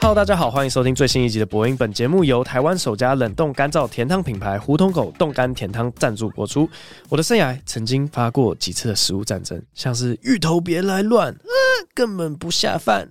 [0.00, 1.74] Hello，大家好，欢迎收听最新一集的播音。
[1.74, 6.68] 本节目由台湾首家冷冻干燥甜汤品牌胡同口冻干甜汤赞助播出。
[7.08, 11.34] 我的生涯曾经发过几次的食物战争，像是芋头别来乱，
[11.94, 13.06] 根本不下饭；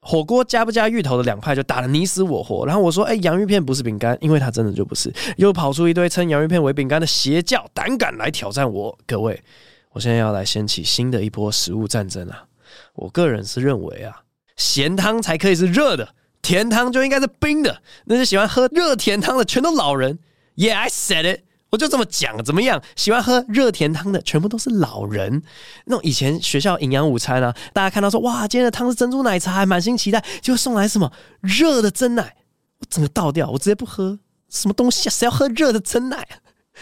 [0.00, 2.64] 火锅加不加芋头的两派就打得你死我活。
[2.64, 5.12] 然后我说，哎，洋芋片不是饼干，因为它真的就不是。
[5.36, 8.96] 又跑出一堆称洋芋片为饼干的邪教，胆敢来挑战我。
[9.04, 9.42] 各位，
[9.90, 12.44] 我现在要来掀起新的一波食物战争啊！
[12.94, 14.22] 我个人是认为啊。
[14.56, 17.82] 咸汤才可以是热的，甜汤就应该是冰的。
[18.04, 20.18] 那些喜欢喝热甜汤的，全都老人。
[20.56, 22.82] Yeah, I said it，我就这么讲，怎么样？
[22.94, 25.42] 喜欢喝热甜汤的，全部都是老人。
[25.86, 32.36] 那种以前学校营养午餐啊，大家看到说，哇，今天的汤是珍珠奶茶，还满心期待，就送来什么热的珍奶，
[32.78, 34.18] 我整个倒掉，我直接不喝。
[34.50, 35.10] 什么东西啊？
[35.10, 36.28] 谁要喝热的珍奶？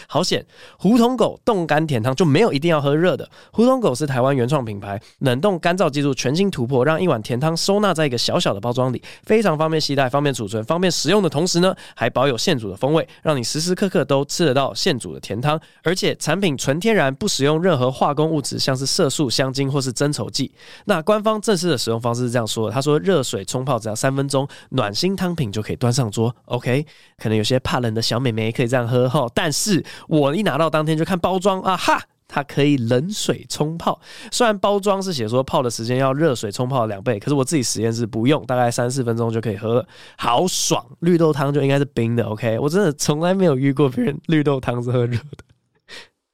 [0.07, 0.45] 好险！
[0.77, 3.29] 胡同狗冻干甜汤就没有一定要喝热的。
[3.51, 15.59] 胡同狗是台湾原创品牌，冷冻干燥技术全新突破，让一碗甜汤收纳在一个小小的包装里，非常方便携带、方便储存、方便食用的同时呢，还保有现煮的风味，让你时时刻刻都吃得到现煮的甜汤。
[15.83, 20.51] 而且产品纯天然，不使用任何化工物质，像是色素、香精或是增稠剂。
[20.85, 26.33] 那官方正式的使用方式是这样说的：他说，热水冲泡只要三分钟，暖心汤品就可以端上桌。
[26.45, 26.85] OK，
[27.17, 29.80] 可能有些怕冷的小美眉可以这样喝哈，但是。
[30.07, 33.99] 我一拿到当天就看包装啊哈，它可以冷水冲泡。
[34.31, 40.85] 虽然包装是写说泡的时间要热水冲泡两倍，可是我自己实验室不用，大概三四分钟就可以喝了，好爽！
[40.99, 42.57] 绿豆汤就应该是冰的，OK？
[42.59, 45.43] 我真的从来没有遇过别人绿豆汤是喝热的，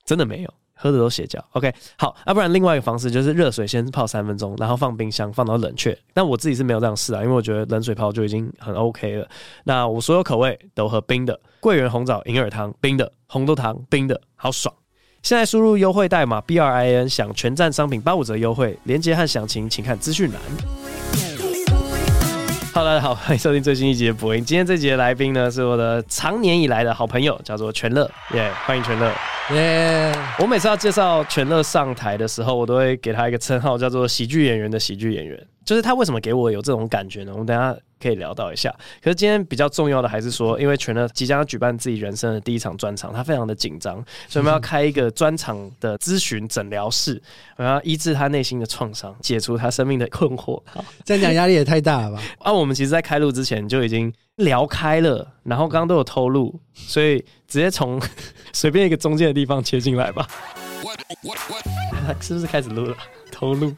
[0.06, 1.44] 真的没有，喝的都邪教。
[1.52, 5.98] OK，好，要、啊、不然另外一个方式就是热水先泡三分钟，然后放冰箱放到冷却。
[6.14, 9.28] 但我自己是没有这样试啊，因为我觉得冷水泡就已经很 OK 了。
[9.64, 13.12] 那我所有口味都喝冰的，桂圆红枣银耳汤冰的。
[13.30, 14.74] 红豆汤冰的好爽！
[15.22, 20.97] 现在输入优惠代码 B R I N，享全站商品八五折优惠，链接和详情请看资讯栏。
[22.78, 24.46] Hello，大家好，欢迎收听最新一集的播音。
[24.46, 28.04] 今天这集的来宾呢，是我的常年以来的好朋友，叫做全乐，
[28.36, 29.12] 耶、yeah，欢迎全乐，
[29.56, 30.44] 耶、yeah！
[30.44, 35.44] 我每次要介绍全乐上台的时候，我都会给他一个称号，叫做喜剧演员的喜剧演员。
[35.66, 37.32] 就是他为什么给我有这种感觉呢？
[37.32, 38.74] 我们等一下可以聊到一下。
[39.02, 43.96] 可是今天比较重要的还是说，因为全乐即将要举办自己人生的第一场专场，他非常的紧张，
[44.28, 47.22] 所以我们要开一个专场的咨询诊疗室，
[47.58, 50.62] 我们要医治他内心的创伤，解除他生命的困惑。
[50.66, 52.22] 好，这样讲压力也太大了吧？
[52.40, 58.02] 啊，我们其实，在开录之前就已经聊开了，然后刚刚都有透露，所以直接从
[58.54, 60.28] 随便一个中间的地方切进来吧。
[62.22, 62.96] 是不是开始录了？
[63.32, 63.74] 透露。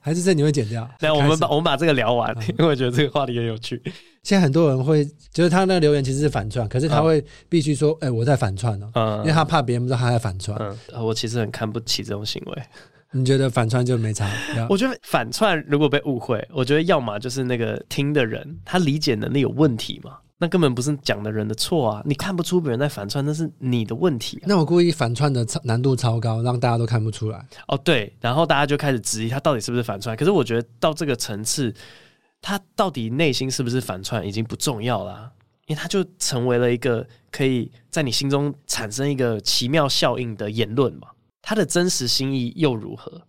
[0.00, 0.88] 还是这你会剪掉？
[1.00, 3.80] 那我们把我们把这个聊完，嗯，因为我觉得这个话题很有趣。
[4.22, 8.90] 现在很多人会，就是他那个留言其实是反串，可是他会必须说：“哎、我在反串哦。
[8.94, 10.58] 嗯”因为他怕别人不知道他在反串。
[10.58, 12.62] 嗯，我其实很看不起这种行为。
[13.12, 14.30] 你觉得反串就没差？
[14.68, 20.18] 我觉得反串如果被误会，我觉得要么就是那个听的人他理解能力有问题嘛。
[20.42, 22.02] 那根本不是讲的人的错啊！
[22.06, 24.44] 你看不出别人在反串，那是你的问题啊。
[24.46, 27.46] 那我故意反串的难度超高，让大家都看不出来。
[27.68, 30.16] 哦，对，然后大家就开始质疑他到底是不是反串。
[30.16, 31.74] 可是我觉得到这个层次，
[32.40, 35.30] 他到底内心是不是反串已经不重要啦啊，
[35.66, 41.08] 因为他就成为了一个可以在你心中产生一个奇妙效应的言论嘛。
[41.42, 43.20] 他的真实心意又如何？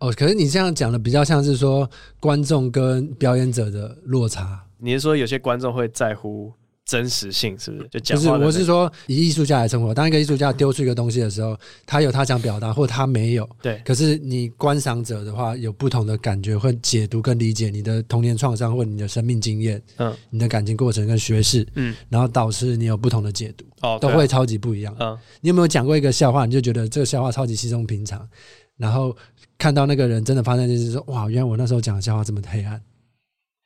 [0.00, 1.88] 哦，可是你这样讲的比较像是说
[2.18, 4.64] 观众跟表演者的落差。
[4.80, 6.52] 你是说有些观众会在乎
[6.84, 7.88] 真实性，是不是？
[7.88, 9.94] 就讲话、不是，我是说以艺术家来生活。
[9.94, 13.48] 当一个艺术家丢出一个东西的时候，他有他想表达，或他没有。
[13.62, 13.80] 对。
[13.84, 24.92] 可是你观赏者的话，有不同的感觉，会解读跟理解你的童年创伤，或你的生命经验，嗯，你的感情过程跟学识，嗯，然后导致你有不同的解读，哦，都会超级不一样。
[24.98, 25.16] 嗯。
[25.40, 26.44] 你有没有讲过一个笑话？
[26.44, 28.28] 你就觉得这个笑话超级稀松平常，
[28.76, 29.16] 然后
[29.56, 32.82] 看到那个人真的发生就是说，哇，原来我那时候讲的笑话这么黑暗。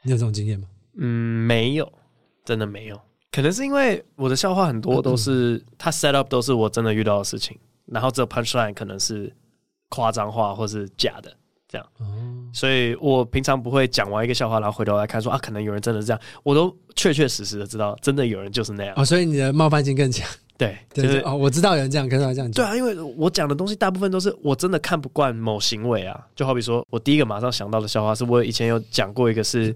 [0.02, 0.66] 你有这种经验吗？
[0.96, 1.92] 嗯，没有，
[2.44, 3.00] 真的没有。
[3.32, 9.32] 可能是因为我的笑话很多都是他 set up 都是我真的遇到的事情，然后这 punchline 可能是
[9.88, 11.84] 夸张化或是假的这样。
[11.98, 12.06] 哦，
[12.52, 18.94] 所以我平常不会讲完一个笑话，然后回头来看说啊，可能有人真的是这样，我都确确实实的知道，真的有人就是那样。
[18.96, 20.24] 哦，所以你的冒犯性更强。
[20.56, 22.64] 对，就是哦，我知道有人这样跟他这样讲。
[22.64, 29.74] 对啊，因为我讲的东西大部分都是我真的看不惯某行为啊，就好比说我第一个马上想到的笑话是我以前有讲过一个是。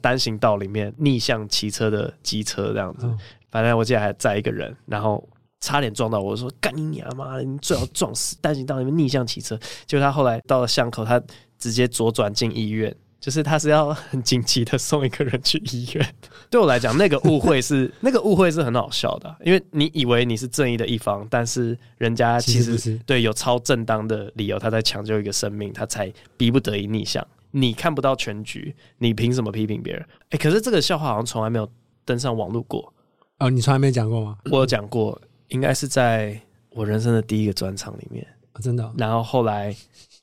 [0.00, 3.08] 单行道里面逆向骑车的机车这样子，
[3.50, 5.26] 反正我记得还载一个人，然后
[5.60, 8.36] 差点撞到我，说干你娘妈，你最好撞死！
[8.40, 11.20] 单行道里面逆向骑车，结果他后来到了巷口，他
[11.58, 16.14] 直接左转进医院，就是他是要很紧急的送一个人去医院。
[16.48, 27.24] 对我来讲，那个误会是那个误会是很好笑的，因为你以为你是正义的一方，但是人家其实对有超正当的理由，他在抢救一个生命，他才逼不得已逆向。
[27.50, 30.06] 你看不到全局，你凭什么批评别人？
[30.30, 31.68] 哎，可是这个笑话好像从来没有
[32.04, 32.92] 登上网络过。
[33.38, 34.38] 哦，你从来没讲过吗？
[34.50, 38.26] 我有讲过，应该是在我人生的第一个专场里面。
[38.52, 38.94] 哦、真的、哦。
[38.98, 39.74] 然后后来，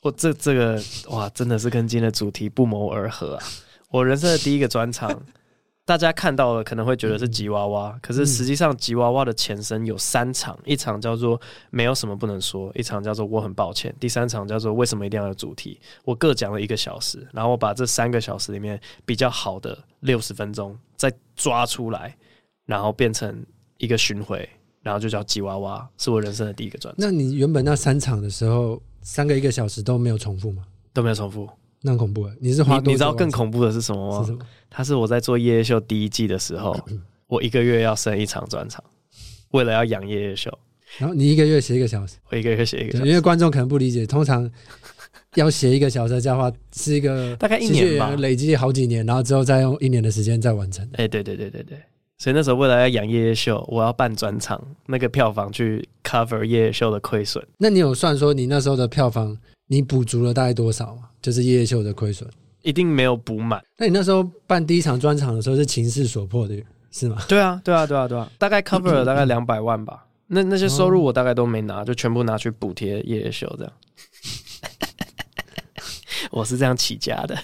[0.02, 3.44] 我这这个哇，真的是跟今天的主题不谋而合啊！
[3.90, 5.10] 我人生的第一个专场。
[5.88, 11.40] 大家看到了可能会觉得是吉娃娃，可是实际上吉娃娃的前身有三场，一场叫做
[11.70, 15.80] 没有什么不能说，一场叫做我很抱歉，第三场叫做为什么一定要有主题。
[16.04, 22.14] 我各讲了一个小时，然后我把这三个小时里面比较好的六十分钟再抓出来，
[22.66, 23.46] 然后变成
[23.78, 24.48] 一个巡回，
[24.82, 27.02] 然后就叫吉娃娃，是我人生的第一个专辑。
[27.02, 30.66] 那你原本那三场的时候，三个一个小时都没有重复吗？
[30.92, 31.48] 都没有重复。
[31.82, 32.92] 那很恐怖，你是花多？
[32.92, 34.20] 你知道更恐怖的是什么吗？
[34.22, 34.40] 是什么？
[34.70, 36.76] 他是我在做夜夜秀第一季的时候，
[37.28, 38.84] 我一个月要生一场专场，
[39.52, 40.52] 为了要养夜夜秀。
[40.98, 44.50] 然后你一个月写一个小时，我一个月写一个小时，因为观众可能不理解，通常
[45.36, 50.84] 要写一个小时的话是一个 大概一年吧，累积好几年，然后之后再用一年的时间再完成。
[50.94, 51.78] 哎、欸，对对对对对，
[52.18, 57.46] 所以那时候为了要养夜夜秀，我要办专场，那个票房去 cover 夜夜秀的亏损。
[57.58, 59.38] 那你有算说你那时候的票房？
[59.70, 61.10] 你补足了大概多少吗？
[61.28, 62.26] 就是夜夜秀的亏损，
[62.62, 63.62] 一定没有补满。
[63.76, 66.56] 那你那时候办第一场专场的时候是情势所迫的，
[66.90, 67.22] 是吗？
[67.28, 70.06] 对啊，对啊，对啊，对啊，大概 cover 了大概两百万吧。
[70.28, 73.74] 那那些收入我大概都没拿，就全部拿去补贴夜夜秀这样。
[76.32, 77.38] 我是这样起家的。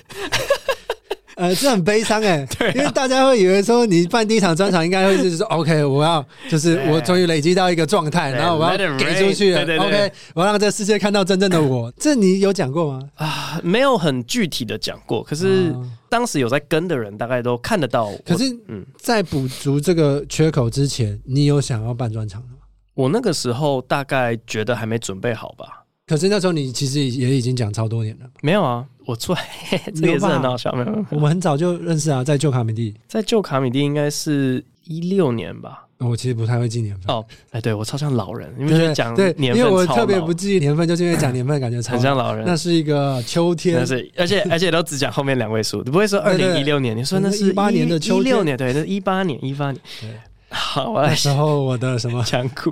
[1.36, 11.92] 呃，这很悲伤哎，对啊，因为大家会以为说你办第一场专场应该会是说 OK，我要就是我终于累积到一个状态，然后我要给出去了，OK，我要让这世界看到真正的我。
[11.98, 13.10] 这你有讲过吗？
[13.16, 15.76] 啊，没有很具体的讲过，可是
[16.10, 18.12] 当时有在跟的人大概都看得到。
[18.26, 22.50] 可是，嗯，在补足这个缺口之前，你有想要办专场吗？
[22.94, 25.84] 我那个时候大概觉得还没准备好吧。
[26.06, 28.26] 可是那时候你其实也已经讲超多年了。
[28.42, 29.36] 没有啊，我错，
[29.96, 30.72] 这个也是很好笑。
[30.74, 35.86] 没有，没有，我们很早就认识啊，在旧卡米蒂，在旧卡米蒂应该是一六年吧。
[36.00, 37.16] 我其实不太会记年份。
[37.16, 42.44] 哦，哎，对我超像老人，因为讲对年份，因为我特别不记年份，就是因为讲年份感觉很像老人。
[42.46, 49.82] 那是一个秋天，那是而且而且都只讲后面两位数，你不会说二零一六年，你说那是一八年的秋六年，对，那是一八年，一八年。
[50.02, 50.10] 对。
[50.50, 52.72] 好，我来那时候我的什么仓库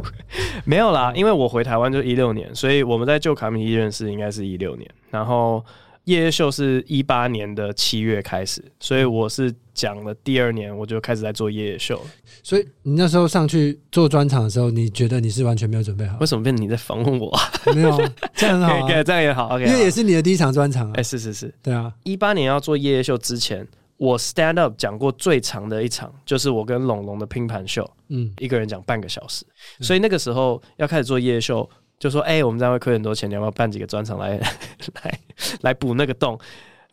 [0.66, 5.64] 没有啦，因为我回台湾就一六年，所以我们在旧卡米蒂认识应该是一六年，然后
[6.06, 12.02] 夜夜秀是一八年的七月开始，所以我是讲了第二年我就开始在做夜夜秀。
[12.42, 16.18] 所以你那时候上去做专场的时候，你觉得你是完全没有准备好？
[16.20, 17.32] 为什么变成你在访问我？
[17.76, 17.96] 没有，
[18.34, 20.94] 这样很好，这样也好，OK，因为也是你的第一场专场啊。
[20.96, 23.68] 哎，是是是，对啊，一八年要做夜夜秀之前。
[23.98, 29.46] 我 stand up 讲过最长的一场，就是我跟龙龙的拼盘秀，嗯，一个人讲半个小时，
[29.80, 31.70] 嗯、所以那个时候要开始做夜秀，
[32.02, 34.36] 就说，哎、欸，我们这样会亏很多钱，你要不要办几个专场来
[35.04, 35.20] 来
[35.62, 36.36] 来补那个洞？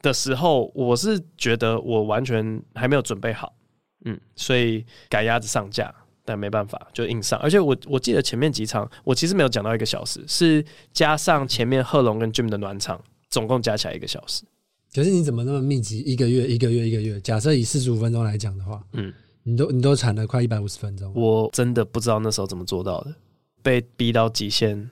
[0.02, 3.54] 的时候，我是觉得我完全还没有准备好，
[4.04, 5.92] 嗯，所以赶鸭子上架，
[6.26, 10.62] 但没办法就硬上，而且我我记得前面几场我其实没有讲到一个小时，是
[10.92, 14.44] 加上前面贺龙跟 Jim 的暖场，总共加起来一个小时。
[14.94, 16.00] 可是你怎么那么密集？
[16.00, 19.10] 一个月一个月一个月，假设以四十五分钟来讲的话，嗯，
[19.42, 21.10] 你都你都产了快一百五十分钟。
[21.14, 23.14] 我真的不知道那时候怎么做到的。
[23.60, 24.88] 被逼到极限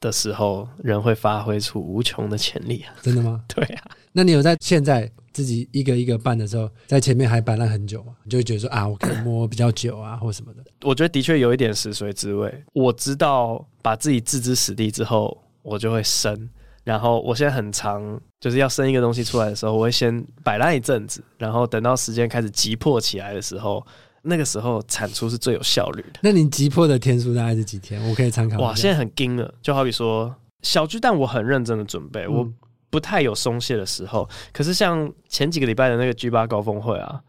[0.00, 2.94] 的时候，人会发挥出无穷的潜力啊！
[3.02, 3.42] 真的吗？
[3.48, 3.84] 对啊。
[4.12, 8.14] 那你有在现在自己一个一个办的时候，在前面还摆烂很久吗？
[8.24, 10.64] 你就会觉得说啊，我可以摸比较久啊，或什么的。
[10.82, 12.64] 我觉得的确有一点食髓知味。
[12.72, 16.48] 我知道把自己置之死地之后，我就会生。
[16.82, 23.86] 然后我现在很长就是要生一个东西出来的时候，我会先摆烂一阵子，然后等到时间开始急迫起来的时候，
[24.22, 26.20] 那个时候产出是最有效率的。
[26.22, 28.02] 那你急迫的天数大概是几天？
[28.08, 28.58] 我可以参考。
[28.58, 32.46] 哇，现在很紧了，就好比说小巨蛋，我很认真的准备，我
[32.90, 34.28] 不太有松懈的时候。
[34.30, 37.20] 嗯、可是像前几个礼拜的那个 G 八高峰会啊，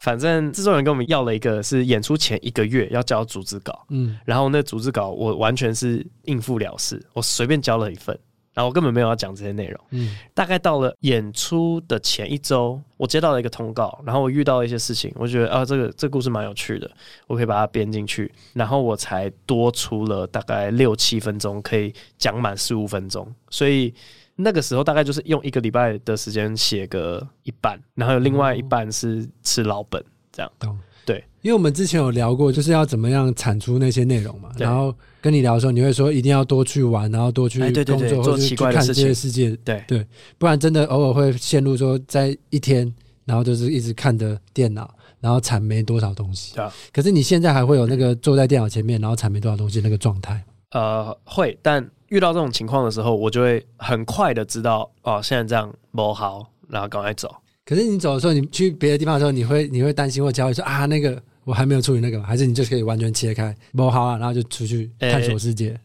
[0.00, 8.18] 反正制作人跟我们要了一个是演出前一个月要交组织稿，嗯，然后那组织稿我完全是应付了事，我随便交了一份。
[8.58, 9.80] 然后我根本没有要讲这些内容。
[9.90, 16.90] 嗯，大概到了演出的前一周，我接到了一个通告，然后我遇到了一些事情，我觉得啊，这个这个故事蛮有趣的，
[17.28, 23.32] 我可以把它编进去，然后我才多出了大概六七分钟，可以讲满十五分钟。
[23.48, 23.94] 所以
[24.34, 30.50] 那个时候大概就是用一个礼拜的时间写个一半，然后有另外一半是吃老本这样。
[30.58, 30.76] 懂。
[31.08, 34.50] 对，因为我们之前有聊过，就是要怎么样产出那些内容嘛。
[34.58, 39.56] 然后跟你聊的时候，你会说一定要多去玩，然后多去工作，或者去看这些世界。
[39.64, 42.92] 对对，不然真的偶尔会陷入说，在一天，
[43.24, 46.54] 然后就是一直看着电脑，然后产没多少东西。
[46.54, 46.66] 对。
[46.92, 50.44] 可是你现在还会有那个坐在电脑前面，然后产没多少东西那个状态？
[50.72, 51.58] 呃，会。
[51.62, 56.50] 但遇到这种情况的时候，我就会很快的知道，哦，现在这样不好。
[56.68, 57.34] 然后赶快走。
[57.68, 65.68] 可是你走的时候，你去别的地方的时候，你会你会担心或焦虑说啊，那个我还没有处理那个，还是你就可以完全切开，不好啊，然后就出去探索世界。
[65.68, 65.80] 欸、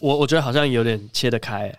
[0.00, 1.78] 我我觉得好像有点切得开、欸，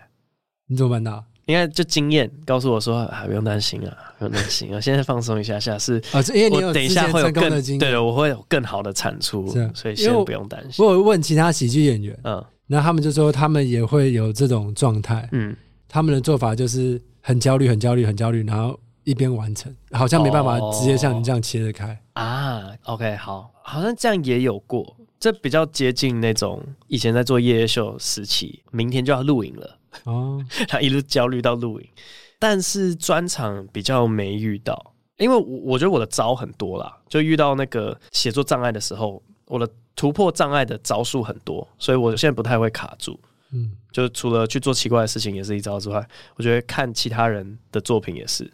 [0.68, 1.24] 你怎么办到？
[1.46, 10.86] 应该就经验告诉我说啊，不用担心啊，不用担心啊，现在放松一下下是啊， 因为你有等一下会有更对的，我会有更好的产出，所以先不用担心。
[10.86, 15.52] 我有问其他喜剧演员，嗯，然后他们就说他们也会有这种状态，嗯，
[15.88, 22.72] 他们的做法就是很焦虑，很焦虑，很焦虑，然后一边完成，好像没办法直接像你这样切得开、哦、啊。
[22.84, 29.78] OK，好，好像这样也有过，这比较接近那种以前在做夜夜秀时期，明天就要录影了。
[30.04, 31.88] 哦， 他一路焦虑到录影，
[32.38, 43.20] 但是专场比较没遇到，因为我我觉得我的招很多啦，就遇到那个写作障碍的时候，我的突破障碍的招数很多，所以我现在不太会卡住。
[43.54, 48.50] 嗯，就除了去做奇怪的事情也是一招之外，我觉得看其他人的作品也是，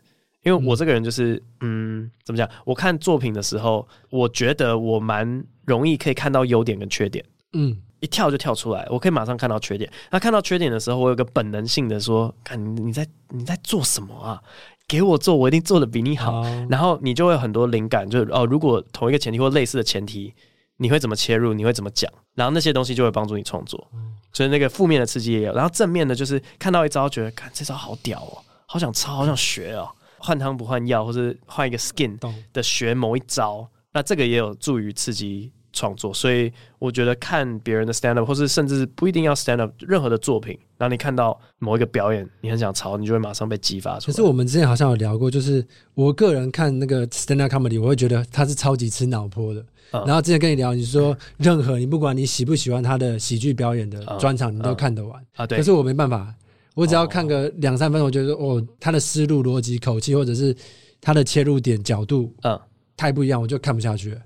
[0.49, 2.49] 因为我这个人就是嗯，怎么讲？
[2.65, 7.25] 我看作品的时候，我觉得我蛮容易可以看到优点跟缺点。
[7.53, 7.77] 嗯。
[8.01, 9.91] 一跳就跳出来，我可以马上看到缺点。
[10.13, 14.41] 那看到缺点的时候，我有个本能性的说：“看你你在你在做什么啊？
[14.87, 16.43] 给我做，我一定做得比你好。
[16.43, 20.33] 哦”然后你就会有很多灵感，就是哦，如果同一个前提或类似的前提，
[20.77, 21.53] 你会怎么切入？
[21.53, 22.09] 你会怎么讲？
[22.37, 23.85] 然后那些东西就会帮助你创作。
[24.33, 32.19] 所以那个负面的刺激也有，然后正面的就是看到一招，觉得看这招好屌哦，好想抄，好想学哦，换汤不换药，或是换一个 skin
[32.53, 35.53] 的学某一招，那这个也有助于刺激。
[35.71, 44.13] 创作，所以我觉得看别人的 stand up，或是甚至不一定要 stand up，任何的作品，然后你看到某一个表演，你很想抄，你就会马上被激发出来。
[44.13, 49.61] 可是我们之前好像有聊过，就是我个人看那个 stand up comedy，我会觉得他是超级吃脑波的。
[49.93, 55.47] 嗯、然后之前跟你聊，你说任何你不管你喜不喜欢他的喜剧表演的专场，你都看得完、嗯嗯、啊？
[55.47, 55.59] 对。
[55.59, 56.35] 可是我没办法，
[56.79, 60.57] 我只要看个两三分钟，我觉得哦，他的思路、逻辑、口气，或者是
[61.01, 62.57] 他的切入点、角度，嗯，
[62.97, 64.21] 太不一样，我就看不下去了。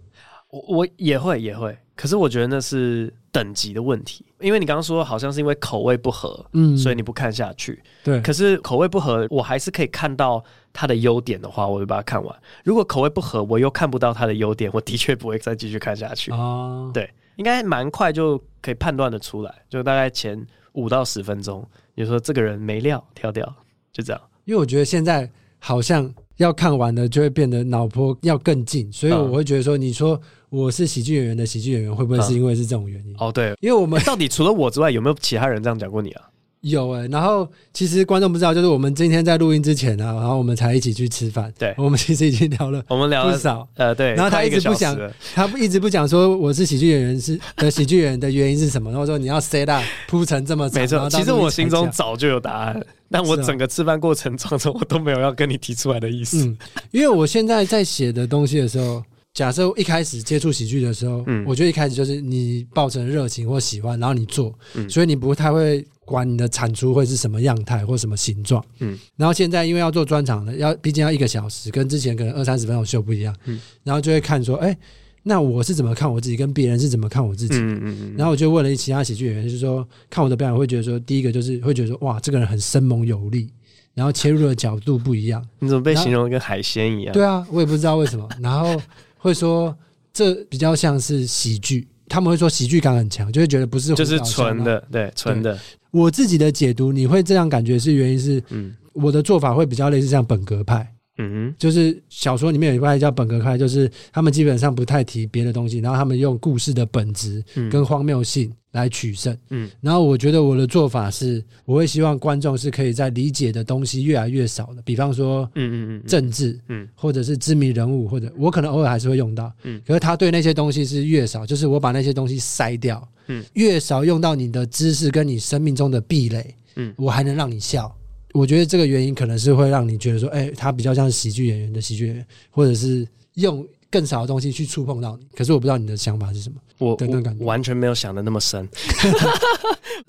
[0.51, 7.83] 我我也会也会，可是我觉得那是等级的问题，因为你刚刚说好像是因为口味不合，嗯，所以你不看下去。
[8.05, 10.45] 对，可是口味不合，我还是可以看到
[10.75, 12.39] 他的优点的话，我会把它看完。
[12.65, 16.31] 如果口味不合，我又看不到他的优点，我的确不会再继续看下去。
[16.33, 23.55] 哦，对，应该蛮快就可以判断的出来，就大概前五到十分钟，你说这个人没料，跳掉，
[23.93, 24.23] 就这样。
[24.45, 30.21] 因为我觉得现在好像要看完了，就会变得脑波要更近，所以我会觉得说，你说。
[30.53, 33.15] 我是喜剧演员的喜剧演员，会不会是因为是这种原因？
[33.15, 36.29] 嗯、哦，对，因为我们到底除了我之外，有没有其他人这样讲过你啊？
[36.63, 41.53] 有哎、欸，然后其实观众不知道，就是我们今天在录音之前啊，然后我们才一起去吃饭。
[41.59, 43.69] 对，我们其实已经聊了，我们聊了不少。
[43.75, 44.15] 呃，对。
[44.15, 44.97] 然后他一直不想，
[45.35, 48.91] 他一直不讲说我是喜剧演员是的喜剧演员的原因是什么？
[48.91, 51.11] 然后说你要 set up 铺成这么长，没错。
[51.11, 56.47] 其实我心中早就有答案，但我整个吃饭过程当中，我都没有要跟你提出来的意思。
[56.47, 56.57] 嗯，
[56.93, 59.03] 因为我现在在写的东西的时候。
[59.35, 74.77] 假设一开始接触喜剧的时候，嗯，我觉得一开始就是你抱着热情或喜欢，然后你做，嗯，所以你不太会管你的产出会是什么样态或什么形状，嗯，然后现在因为要做专场的，要毕竟要一个小时，跟之前可能二三十分钟秀不一样，嗯，然后就会看说，哎，
[75.23, 83.49] 那我是怎么看我自己，跟别人是怎么看我自己，嗯嗯嗯，然后我就问了其他喜剧演员，就是说看我的表演会觉得说，第一个就是会觉得说，哇，这个人很生猛有力，
[83.95, 87.13] 然后切入的角度不一样，你怎么被形容跟海鲜一样？
[87.13, 88.81] 对啊，我也不知道为什么， 然后。
[89.23, 89.73] 会说
[90.13, 95.57] 这比较像是喜剧，他们会说喜剧感很强，就会觉得不是就是纯的，对纯的。
[95.93, 100.93] 我自己的解读，你会这样感觉是原因是，嗯，我的做法会比较类似像本格派。
[101.19, 109.37] 嗯哼，就是小说里面有一派叫本格派，就是他们基本上不太提别的东西，然后他们用故事的本质跟荒谬性来取胜。
[109.51, 127.95] 嗯，然后我觉得我的做法是，我会希望观众是可以在理解的东西越来越少的，比方说，嗯嗯嗯，政治，嗯，或者是知名人物，或者我可能偶尔还是会用到，嗯，可是他对那些东西是越少，就是我把那些东西筛掉，嗯，越少用到你的知识跟你生命中的壁垒，嗯，我还能让你笑。
[128.33, 135.27] 我觉得这个原因可能是会让你觉得说，哎，他比较像是喜剧演员的喜剧演员，或者是用更少的东西去触碰到你。
[135.35, 136.97] 可是我不知道你的想法是什么，我
[137.39, 138.69] 我完全没有想的那么深。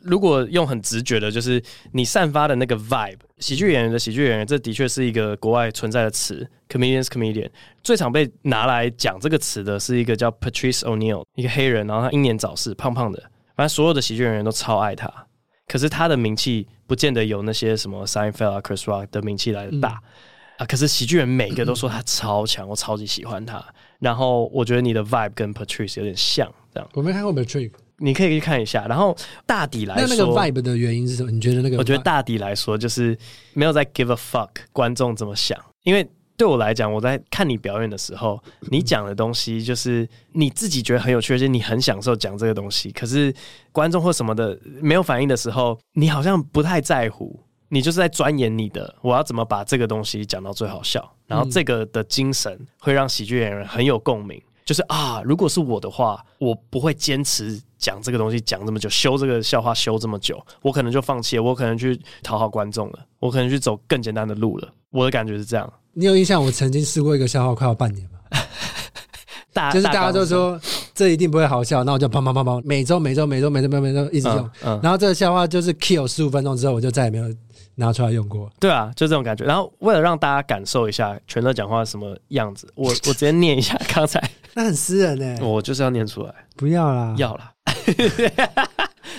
[0.01, 1.61] 如果用很直觉的，就是
[1.91, 7.49] 你散发的那个 vibe，喜剧演员的喜剧演员，这的确是一个国外存在的词，comedians comedian。
[7.83, 13.19] 最常被拿来讲这个词的是一个叫 Patrice O'Neal，一个黑人，然后他英年早逝，胖胖的，
[13.55, 15.11] 反正所有的喜剧演员都超爱他。
[15.65, 20.03] 可是他的名气不见得有那些什么 Seinfeld 啊、Chris Rock 的名气来的大、嗯、
[20.59, 20.65] 啊。
[20.67, 23.65] 可是喜剧人每个都说他超强，我超级喜欢他。
[23.97, 26.87] 然后我觉得你的 vibe 跟 Patrice 有点像，这样。
[26.93, 28.85] 我没看过 Patrice，你可以去看一下。
[28.85, 31.31] 然后大抵来说，那那个 vibe 的原因是什么？
[31.31, 31.77] 你觉得那个？
[31.77, 33.17] 我觉得大抵来说就是
[33.53, 42.91] 没有在 give a fuck 观众怎么想，因为对我来讲，我在看你表演的时候，你讲的东西就是你自己觉得很有趣，而且你很享受讲这个东西。
[42.91, 43.33] 可是
[43.71, 47.39] 观众或什么的没有反应的时候，你好像不太在乎。
[47.69, 54.39] 你就是在钻研你的，我要怎么把这个东西讲到最好笑，然后这个的精神会让喜剧演员很有共鸣。
[54.63, 64.71] 就是啊，如果是我的话，我不会坚持讲这个东西讲这么久，修这个笑话修这么久，我可能就放弃了，我可能去讨好观众了，我可能去走更简单的路了。
[64.91, 65.73] 我的感觉是这样。
[65.93, 66.43] 你有印象？
[66.43, 68.19] 我曾经试过一个笑话，快要半年吧。
[69.53, 70.59] 大就是大家都说
[70.95, 74.39] 这一定不会好笑，那我就砰砰砰砰，每周每周每周每周每周一直用。
[74.39, 77.25] 嗯嗯、然后这个笑话就是 kill 十五分钟之后，我就再也没有。
[77.75, 79.43] 拿出来用过，对啊，就这种感觉。
[79.45, 84.21] 然后为了让大家感受一下全乐讲话什么样子，我 我直接念一下刚才，
[84.53, 85.43] 那很私人呢。
[85.43, 87.51] 我就是要念出来，不要啦，要啦。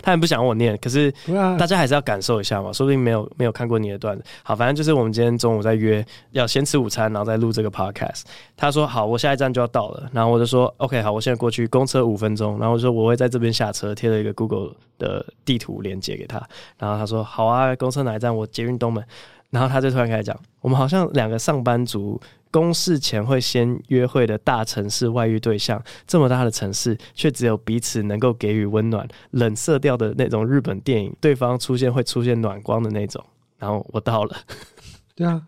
[0.02, 1.12] 他很不想我念，可是
[1.58, 4.24] 大家还是要感受一下嘛，说不定没有没有看过你的段子。
[4.42, 8.22] 好，反正就是我们今天中午在约，要先吃午餐，然后再录这个 podcast。
[8.56, 12.58] 他说好，我下一站就要到了，然后我就说 OK，好，我现在过去，公车五分钟。
[12.58, 16.42] 然后我就说我会在这边下车，贴了一个 Google 的地图连接给他。
[16.78, 18.34] 然后他说好啊，公车哪一站？
[18.34, 19.04] 我捷运东门。
[19.50, 22.20] 然后他就突然开始讲，我们好像两个上班族。
[22.54, 29.08] 公事前会先约会的大城市外遇对象，这么大的城市，却只有彼此能够给予温暖。
[29.32, 33.20] 冷色调的那种日本电影，对方出现会出现暖光的那种。
[33.58, 34.36] 然后我到了，
[35.16, 35.42] 对啊。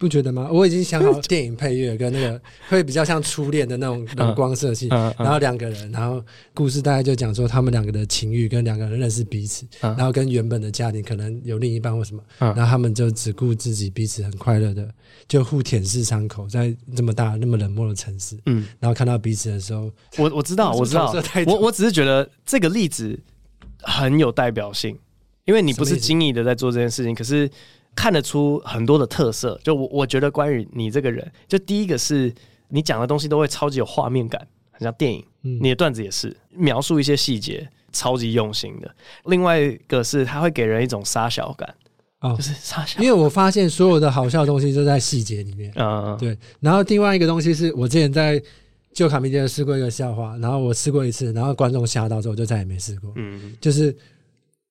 [0.00, 0.48] 不觉得吗？
[0.50, 2.40] 我已经想好 电影配乐跟那个
[2.70, 14.88] 会比较像初恋的那种冷光色系，然后两个人，然后故事大概就讲说他们两个的情欲跟两个人认识彼此，然后跟原本的家庭可能有另一半或什么，然后他们就只顾自己，彼此很快乐的
[15.28, 21.12] 就互舔舐伤口，在这么大那么冷漠的城市，嗯，然后看到彼此的时候，我我知道我知道，
[21.46, 23.20] 我我只是觉得这个例子
[23.82, 24.98] 很有代表性，
[25.44, 27.50] 因为你不是轻易的在做这件事情，可是。
[27.96, 32.32] 看得出很多的特色，就我我觉得关于你这个人，就第一个是
[32.68, 35.24] 你讲的东西都会超级有画面感，很像电影。
[35.42, 38.94] 嗯，你的段子也是描述一些细节，超级用心的。
[39.24, 41.74] 另外一个是它会给人一种杀小感，
[42.20, 43.02] 哦，就是杀小。
[43.02, 45.72] 因为我发现所有的好笑的东西都在细节里面。
[45.76, 46.36] 嗯，对。
[46.60, 48.42] 然后另外一个东西是我之前在
[48.92, 53.12] 旧卡米店试过一个笑话，然后我试过一次，然后观众吓到之后，我就再也没试过。
[53.16, 53.96] 嗯，就是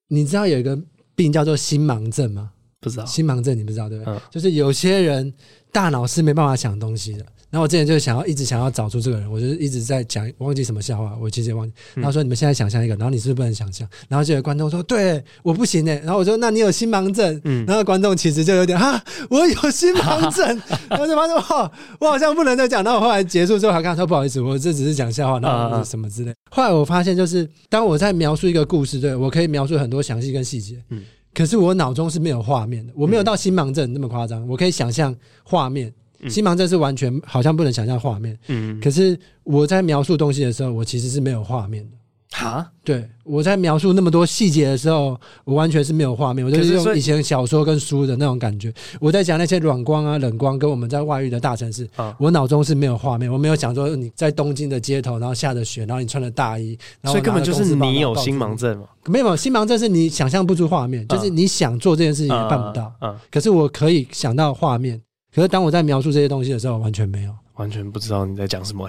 [0.08, 0.80] 你知道有一个
[1.16, 2.52] 病叫做心盲症吗？
[2.82, 4.14] 不知道心盲症，你不知道对不对？
[4.14, 5.34] 嗯、就是有些人
[5.72, 7.26] 大脑是没办法想东西的。
[7.52, 11.74] 然后我之前就想要一直想要找出这个人，我就一直在讲，忘记什么笑话，我其实也忘记。
[11.96, 13.90] 然后说你们现在想象一个，然后你是不是不能想象？
[14.08, 15.96] 然后就有观众说对我不行哎。
[16.06, 17.42] 然后我说那你有心盲症？
[17.46, 20.46] 嗯、然后观众其实就有点哈，我有心盲症。
[20.90, 22.84] 然后就发现哇，我好像不能再讲。
[22.84, 26.32] 然后我后来结束之后还跟他说不好意思，我这只是讲笑话，然后什么之类。
[26.52, 30.82] 后来我发现就是当我在描述一个故事，对我可以描述很多详细跟细节。
[30.90, 31.04] 嗯。
[31.40, 35.90] 可是我脑中是没有画面的，我没有到心盲症那么夸张，我可以想象画面。
[36.28, 38.38] 心盲症是完全好像不能想象画面。
[38.48, 41.96] 嗯，可是我在描述东西的时候，我其实是没有画面的。
[42.32, 48.72] 哈，对，我在描述那么多细节的时候，我完全是没有画面，我就是用以前小说跟书的那种感觉。
[49.00, 51.90] 我在讲那些软光啊、冷光，跟我们在外遇的大城市，
[52.20, 58.86] 我脑中是没有画面，我没有想说你在东京的街头，然后下着雪，然后你穿着大衣，然后所以根本就是你有心盲症吗？
[59.06, 62.94] 没有，心盲症是你想象不出画面，就是你想做这件事情也办不到。
[63.02, 65.02] 嗯，可是我可以想到画面，
[65.34, 68.88] 可是当我在描述这些东西的时候，完全没有，完全不知道你在讲什么。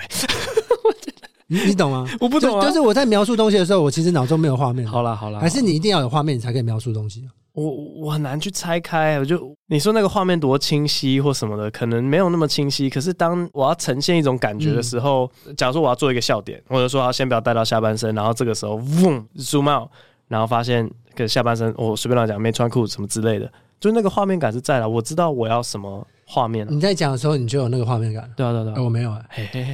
[1.51, 2.07] 你你懂吗？
[2.21, 2.65] 我不懂啊。
[2.65, 4.87] 就是我在描述东西的时候，我其实脑中没有画面。
[4.87, 7.29] 好啦好啦，还是你一定要有画面，你才可以描述东西。
[7.53, 9.19] 我我很难去拆开。
[9.19, 12.89] 我就你说那个画面多清晰或什么的，可能没有那么清晰。
[12.89, 19.89] 可是当我要呈现一种感觉的时候，嗯、假如说我要做一个笑点，或者说要先不要带到下半身，然后这个时候嗡 zoom out，
[20.29, 24.89] 然后发现跟下半身我随便乱讲没穿裤子什么之类的，就那个画面感是在了。
[24.89, 26.07] 我知道我要什么。
[26.33, 28.23] 画面，你在讲的时候，你就有那个画面感。
[28.37, 29.21] 对啊，对啊，我没有啊，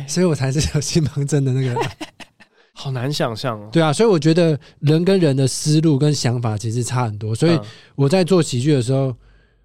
[0.08, 1.78] 所以我才是有心盲症的那个。
[2.72, 3.68] 好难想象哦。
[3.70, 7.34] 对啊，所以我觉得人跟人的思路跟想法其实差很多。
[7.34, 7.60] 所以
[7.94, 9.14] 我在做喜剧的时候，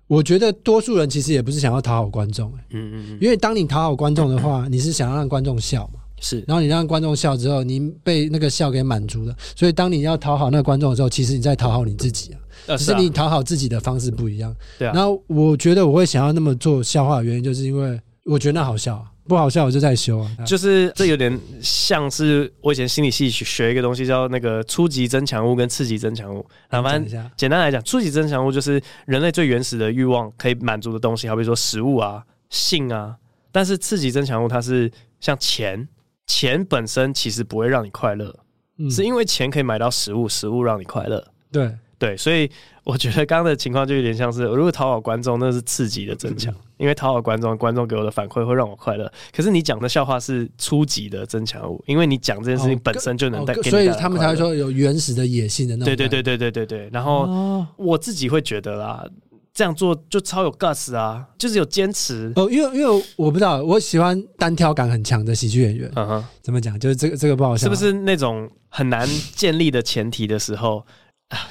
[0.06, 2.52] 我觉得多数人其实也不是想要讨好观众。
[2.72, 3.18] 嗯嗯嗯。
[3.22, 6.02] 因为当你讨好观众的话，你是想要让观众笑嘛。
[6.22, 6.42] 是。
[6.48, 9.36] 然后你让观众笑之后，你被那个笑给满足了。
[9.54, 12.40] 所以当你要讨好那个观众的时候，其实你在讨好你自己啊。
[12.78, 14.94] 只是你讨好自己的方式不一样，对啊。
[14.94, 20.30] 然后我觉得我会想要那么做笑话的原因，就是因为我觉得那好笑，不好笑我就在修啊。
[20.46, 26.46] 就是这有点像是我以前心理系学一个东西，叫那个初级增强物跟次级增强物。
[26.70, 33.16] 那反正简单来讲，初级增强物就是人类最原始的欲望可以满足的东西，好比说食物啊、性啊。
[33.52, 35.88] 但是次级增强物它是像钱，
[36.32, 38.34] 钱本身其实不会让你快乐。
[38.78, 41.22] 嗯、是因为钱可以买到食物，食物让你快乐。
[41.52, 42.50] 对对，所以
[42.86, 49.12] 我觉得刚刚的情况就有点像是，如果讨好观众，那是刺激的增强，嗯、因为讨好观众，观众给我的反馈会让我快乐。
[49.36, 55.94] 可是你讲的笑话是初级的增强物，因为你讲这件事情本身就能带所以他们才会说有原始的野性的那种。
[55.94, 56.90] 对对对对对对对。
[56.94, 59.06] 然后我自己会觉得啦。
[59.54, 62.50] 这样做就超有 guts 啊，就是有坚持哦。
[62.50, 65.92] 因为因为我不知道，我喜欢单挑感很强的喜剧演员。
[65.96, 66.80] 嗯哼，怎么讲？
[66.80, 70.86] 就是这个这个不好笑，是不是那种很难建立的前提的时候？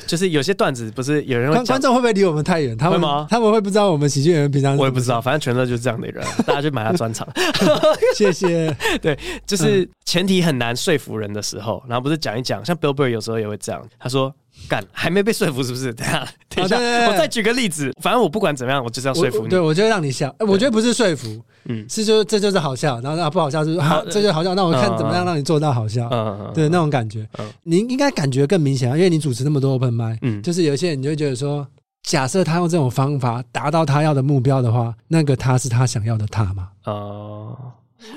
[0.06, 2.76] 就是有些段子不是有人会观众会不会离我们太远？
[2.76, 3.26] 他们吗？
[3.30, 4.76] 他们会不知道我们喜剧演员平常？
[4.76, 7.26] 我也不知道，反正全乐就是这样的人， 大家就买他专场。
[8.14, 8.76] 谢谢。
[9.00, 14.34] 对，就是前提很难说服人的时候，然后不是讲一讲，像 Bill Burr 有时候也会这样，他说。
[14.68, 15.92] 干还没被说服是不是？
[15.94, 16.76] 等下，等一下，
[17.08, 17.92] 我再举个例子。
[18.00, 19.48] 反正我不管怎么样，我就是要说服你。
[19.48, 20.34] 对，我就会让你笑。
[20.40, 23.00] 我觉得不是说服，嗯，是就这就是好笑。
[23.00, 24.54] 然后啊不好笑是好，这就好笑。
[24.54, 26.08] 那我看怎么样让你做到好笑。
[26.10, 27.26] 嗯，对，那种感觉，
[27.62, 31.66] 你应该感觉更明显啊，因为你主持那么多 open mic，嗯，就是有些人你就会觉得说，
[32.02, 36.68] 假设他用这种方法达到他要的目标的话，那个他是他想要的他嘛？
[36.84, 37.56] 哦，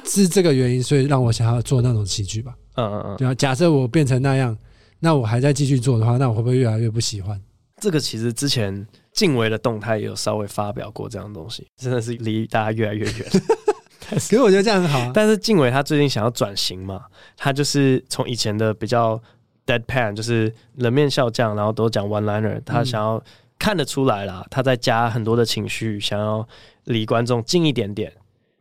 [0.05, 2.53] 是这个原因，所以让我想要做那种喜剧吧。
[2.75, 4.57] 嗯嗯嗯，对啊，假设我变成那样。
[5.03, 7.37] 那我还在继续做的话，那我会不会越来越不喜欢？
[7.81, 13.27] 这个其实之前静伟的动态也有稍微发表过这样的东西，真的是离大家越来越远。
[14.09, 15.11] 可是我觉得这样很好啊。
[15.13, 17.03] 但是静伟他最近想要转型嘛，
[17.35, 19.21] 他就是从以前的比较
[19.65, 23.21] deadpan，就是冷面笑匠，然后都讲 one liner，他想要
[23.59, 26.47] 看得出来啦，他在加很多的情绪，想要
[26.85, 28.09] 离观众近一点点。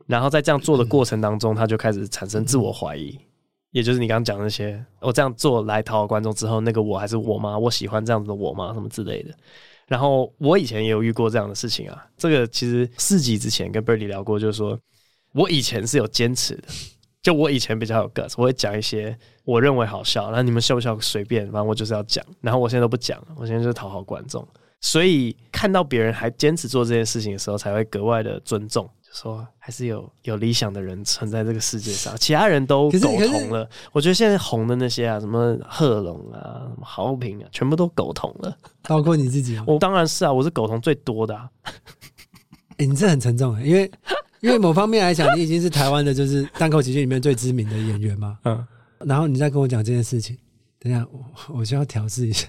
[0.08, 3.16] 然后在这样做的过程当中，他就开始产生自我怀疑。
[3.72, 7.58] 也就是你刚刚讲那些，我这样做来讨好观众之后，那个我还是我吗？
[7.58, 8.72] 我喜欢这样子的我吗？
[8.72, 9.34] 什么之类的。
[9.88, 12.06] 然后我以前也有遇过这样的事情啊。
[12.16, 14.78] 这个其实四集之前跟 Birdy 聊过，就是说
[15.32, 16.64] 我以前是有坚持的，
[17.22, 22.24] 就我以前比较有 guts，我会讲一些我认为好笑，然后你们笑不笑随便，反正我就是要讲。
[22.40, 24.46] 然后我现在都不讲了，我现在就是讨好观众。
[24.80, 28.88] 所以看到别人还坚持做这件事情的时候，才会格外的尊重。
[29.12, 33.68] 说还是有有理想的人存在这个世界上，其他人都苟同了。
[33.92, 39.60] 我觉得现在红的那些啊，什么贺龙啊、什么豪平啊，全部都苟同了，包括你自己。
[39.68, 41.46] 我当然是啊，我是苟同最多的、啊。
[41.62, 41.72] 哎、
[42.78, 43.90] 欸，你这很沉重啊，因为
[44.40, 48.38] 因为某方面来讲，你已经是台湾的，就是单口喜剧里面最知名的演员嘛。
[48.44, 48.66] 嗯。
[49.00, 50.38] 然后你再跟我讲这件事情，
[50.78, 52.48] 等一下我我就要调试一下。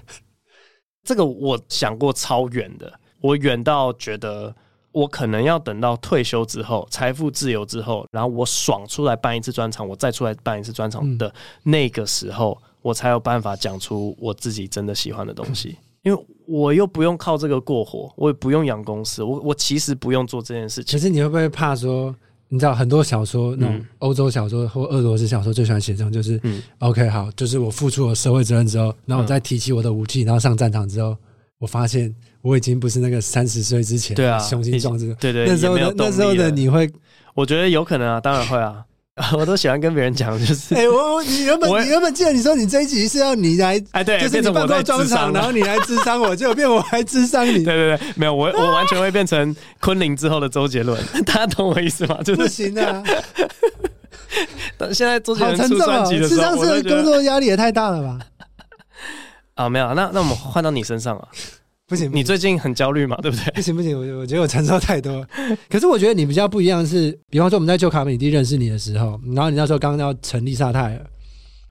[1.02, 4.54] 这个我想过超远的，我远到觉得。
[4.94, 15.76] 我可能要等到退休之后，财富自由之后，然后我爽出来办一次专场，我再出来办一次专场的那个时候，嗯、我才有办法讲出我自己真的喜欢的东西。
[16.02, 20.96] 因为我又不用靠这个过活，我也不用养公司，我我其实不用做这件事情。
[20.96, 22.14] 其实你会不会怕说，
[22.48, 31.16] 你知道很多小说，那种欧洲小说或俄罗斯小说最喜欢写这种，就是嗯，OK，好，就是我付出了社会责任之后，然后我再提起我的武器，然后上战场之后，
[31.58, 32.14] 我发现。
[32.44, 36.88] 我已经不是那个三十岁之前对啊雄心壮志，对对，那时候的那时候的你会，
[37.34, 38.84] 我觉得有可能啊，当然会啊，
[39.38, 40.74] 我都喜欢跟别人讲，就是。
[40.76, 52.18] 哎，我我你原本你原本记得你说你这一集是要你来哎对，就是你办过专场，然后你来智商我， 结果变我来智商你，对对对，没有我我完全会变成昆凌之后的周杰伦，大家懂我意思吗？
[52.22, 53.02] 就是不行啊，
[54.92, 58.18] 现在周杰伦出专辑的时候，咨商是工作压力也太大了吧？
[59.54, 61.26] 啊，没有，那那我们换到你身上啊。
[61.86, 63.16] 不行，你最近很焦虑嘛？
[63.20, 63.52] 对不对？
[63.52, 65.26] 不行不行，我我觉得我承受太多。
[65.68, 71.06] 可是我觉得你比较不一样的是，比方说我们在旧卡米蒂认识你的时候，然后你那时候刚刚要成立萨泰尔，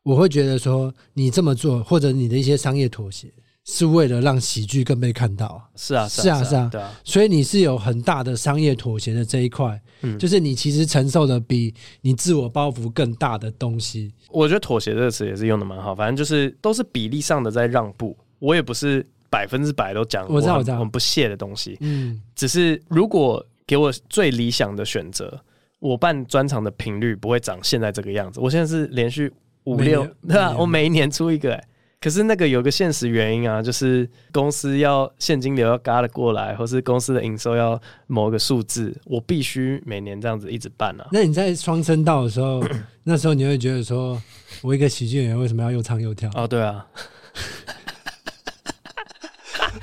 [0.03, 3.27] 我会觉得说你这么做，或者你的一些商业妥协，
[3.65, 5.59] 是为了让喜剧更被看到。
[5.75, 6.91] 是啊，是啊，是啊，对啊。
[7.03, 14.13] 所以你是有很大的商业妥协的这一块，嗯，就是你其实承受的比你自我包袱更大的东西。
[14.29, 18.15] 我觉得妥协这个词也是用的蛮好，反正就是都是比例上的在让步。
[18.37, 19.03] 我也不是。
[19.33, 21.75] 百分之百都讲，我知道，我知道，很不屑的东西。
[21.81, 25.41] 嗯，只是如果给我最理想的选择，
[25.79, 28.39] 我办专场的频率不会长现在这个样子。
[28.39, 30.55] 我现在是连续五六， 对吧？
[30.55, 31.67] 我每一年出一个，哎，
[31.99, 41.07] 可是那个有个现实原因啊，就是公司要现金流要嘎的过来，或是公司的营收要某个数字，我必须每年这样子一直办啊。
[41.11, 42.63] 那你在双声道的时候，
[43.03, 44.21] 那时候你会觉得说，
[44.61, 46.29] 我一个喜剧演员为什么要又唱又跳？
[46.35, 46.85] 哦，对啊。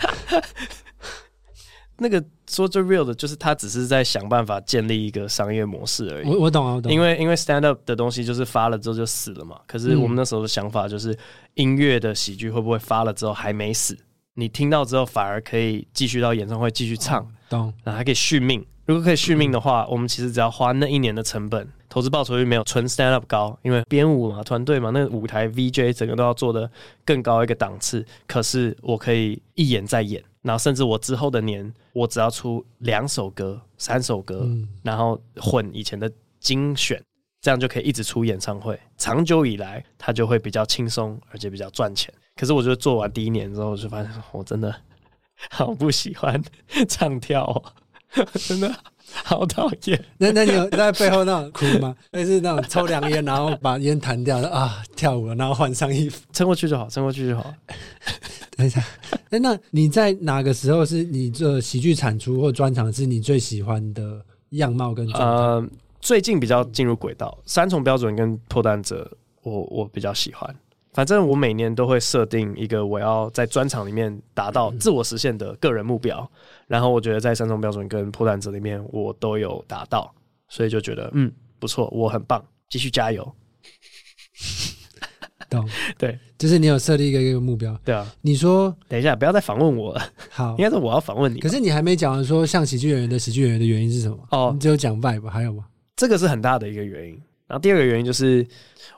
[2.03, 6.27] 那个说最 real 的，就是他只是在想办法建立一个商业模式而已。
[6.27, 6.91] 我我懂啊，我懂。
[6.91, 9.61] 因为因为 stand up 的东西就是发了之后就死了嘛。
[9.67, 11.15] 可是我们那时候的想法就是，
[11.55, 13.99] 音乐的喜剧会不会发了之后还没死？
[14.35, 17.73] 你听到之后反而可以继续到演唱会继续唱，懂？
[17.85, 18.65] 然后还可以续命。
[18.87, 26.69] 如果可以续命的话，我们其实只要花那一年的成本，投资报酬率没有纯 stand up 高，因为编舞嘛，团队嘛，那个舞台 VJ 整个都要做的
[27.05, 28.05] 更高一个档次。
[28.27, 36.11] 可是我可以一演再演，然后甚至我之后的年，我只要出两首歌、三首歌，嗯、然后混以前的
[36.41, 37.01] 精选，
[37.41, 38.77] 这样就可以一直出演唱会。
[38.97, 42.13] 长久以来，它就会比较轻松，而且比较赚钱。
[42.35, 44.75] 可是我觉得做完第一年之后，我就发现我真的
[45.50, 46.42] 好不喜欢
[46.88, 48.74] 唱跳哦， 真的。
[49.24, 50.05] 好讨厌！
[50.18, 51.96] 那那你有在背后那种哭吗？
[52.12, 54.85] 还是那种抽两烟，然后把烟弹掉了啊？
[54.94, 57.53] 跳舞，然后换上衣服，撑过去就好，撑过去就好。
[58.57, 58.81] 等一下，
[59.31, 65.26] 哎，那你在哪个时候是你这喜剧产出或专场是你最喜欢的样貌跟状态？
[65.26, 65.68] 呃，
[66.00, 69.11] 最近比较进入轨道，三重标准跟破蛋者，
[69.42, 70.55] 我我比较喜欢。
[70.92, 76.29] 反正我每年都会设定一个我要在专场里面达到自我实现的个人目标，
[76.66, 80.12] 然后我觉得在三重标准跟破蛋者里面我都有达到，
[80.48, 83.35] 所以就觉得嗯不错，我很棒，继续加油。
[85.48, 85.68] 懂？
[85.98, 87.76] 对，就是你有设立一个一个目标。
[87.85, 91.40] 对啊，你说等一下不要再访问我了，好，应该是我要访问你。
[91.40, 94.18] 可是你还没讲完说像喜剧演员的喜剧演员的原因是什么？
[94.31, 95.66] 哦，你只有讲 vibe 还有吗？
[95.96, 97.20] 这个是很大的一个原因。
[97.51, 98.47] 然后第二个原因就是，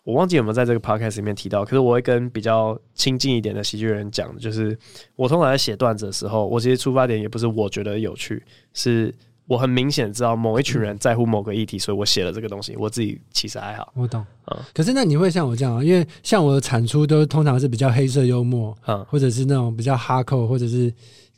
[0.05, 4.79] 我忘记有没有在这个 podcast 里面提到，可是我会跟比较亲近一点的喜剧人讲，就是
[5.17, 8.43] 我通常在写段子的时候，我其实出发点也不是我觉得有趣，
[8.75, 9.15] 是
[9.47, 12.77] 我很明显知道某一群人在乎某个议题，所以我写了这个东西。
[12.77, 14.23] 我自己其实还好，我懂。
[14.49, 15.83] 嗯，可是那你会像我这样啊？
[15.83, 20.93] 因为像我的产出都通常是比较黑色幽默，嗯，或者是那种比较哈扣，或者是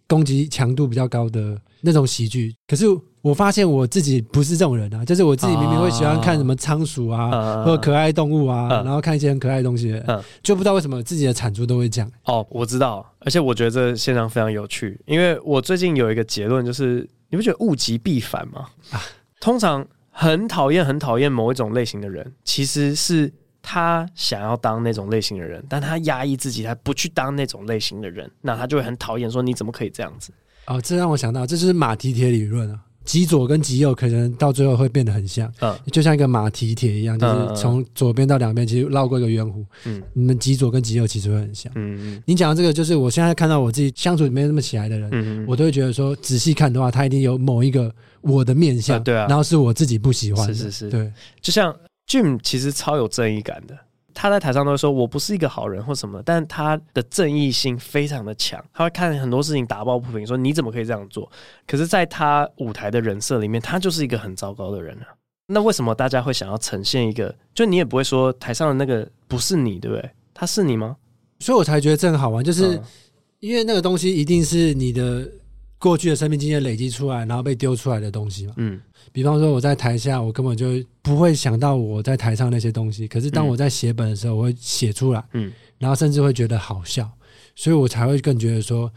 [0.09, 2.87] 攻击强度比较高的那种喜剧，可是。
[3.25, 12.13] 我发现我自己不是这种人啊，就是我自己明明会喜欢看什么仓鼠啊，啊或可爱动物啊，啊然后看一些很可爱的东西，啊、就不知道为什么自己的产出都会这样。
[12.25, 18.67] 哦，我知道，而且我觉得这现象非常有趣，因为我最近有一个结论，就是你不觉得物极必反吗？
[18.91, 19.01] 啊，
[19.41, 23.33] 通常很讨厌、很讨厌某一种类型的人，其实是
[23.63, 30.31] 他想要当那种类型的人，但他压抑自己，他不去当那种类型的人，那他就会很讨厌，说你怎么可以这样子？
[30.67, 32.79] 哦，这让我想到，这就是马蹄铁理论啊。
[33.05, 39.65] 极左跟极右可能到最后会变得很像，嗯，就像一个马蹄铁一样，就是从左边到两边，其实绕过一个圆弧。
[39.85, 41.71] 嗯，你们极左跟极右其实会很像。
[41.75, 42.23] 嗯嗯。
[42.25, 51.13] 你讲的这个，就是我现在看到我自己相处没那么起来的人，嗯，我都会觉得说，仔细看的话，他一定有某一个我的面相，对啊，然后是我自己不喜欢的，是是是，对。
[51.41, 51.75] 就像
[52.09, 53.77] Jim 其实超有正义感的。
[54.15, 61.29] 他在台上都会说：“我不是一个好人或什么。”但他的正义心非常的强，他会看很多事情打抱不平，说：“你怎么可以这样做？”
[61.67, 65.09] 可是，在他舞台的人设里面，他就是一个很糟糕的人啊。
[65.49, 67.35] 那为什么大家会想要呈现一个？
[67.53, 70.11] 就你也不会说台上的那个不是你，对不对？
[70.33, 70.97] 他是你吗？
[71.41, 72.81] 所以我才觉得这个好玩，就是
[73.41, 75.29] 因为那个东西一定是你的
[75.85, 78.55] 过去的生命经验累积出来，然后被丢出来的东西嘛。
[78.57, 78.81] 嗯。
[79.13, 83.07] 比方说我在台下，我根本就不会想到我在台上那些东西。
[83.07, 87.07] 可是当我在写本的时候，我会写出来，嗯，然后甚至会觉得好笑，
[87.55, 88.91] 所以我才会更觉得说，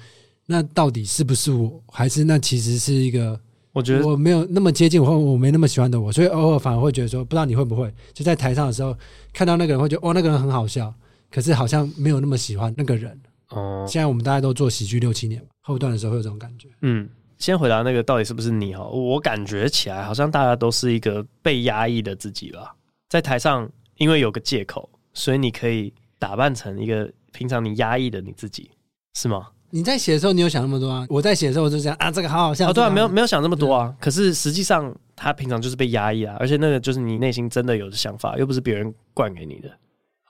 [0.45, 3.37] 那到底是不是我，还是那其实是一个，
[3.73, 8.95] 我觉得我没有那么接近，或我没那么喜欢的我，所以偶尔反而会觉得说，不知道你会不会就在台上的时候
[9.33, 10.91] 看到那个人，会觉得哦，那个人很好笑，
[11.29, 13.19] 可是好像没有那么喜欢那个人。
[13.49, 17.09] 哦，现在我们大家都做喜剧六七年，后段的时候会有这种感觉，嗯。
[17.37, 18.83] 先回答那个到底是不是你哈？
[18.83, 22.75] 我感觉起来好像大家都是一个被压抑的自己吧。
[23.09, 28.71] 在台上，因为有个借口，所以你可以打扮成一个平常你压抑的你自己，
[29.13, 29.49] 是吗？
[29.69, 31.05] 你在写的时候，你有想那么多啊？
[31.09, 32.71] 我在写的时候我就这样啊，这个好好笑。
[32.71, 33.95] 哦，对啊，没有没有想那么多啊。
[33.99, 39.69] 可是实际上，他平常就是被压抑啊，而且那个就是你内心真的有的想法，又不是别人灌给你的。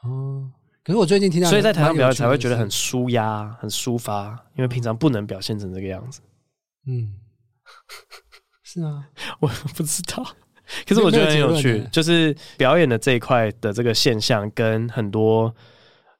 [0.03, 0.51] 哦，
[0.87, 6.21] 可是我最近听到，所以在台上表演才会觉得很舒压、很抒发，因为平常不能表现成这个样子。
[6.87, 7.13] 嗯，
[8.63, 9.03] 是啊，
[9.41, 10.25] 我不知道，
[10.87, 15.53] 可是我觉得很有趣，就是表演的这一块的这个现象，跟很多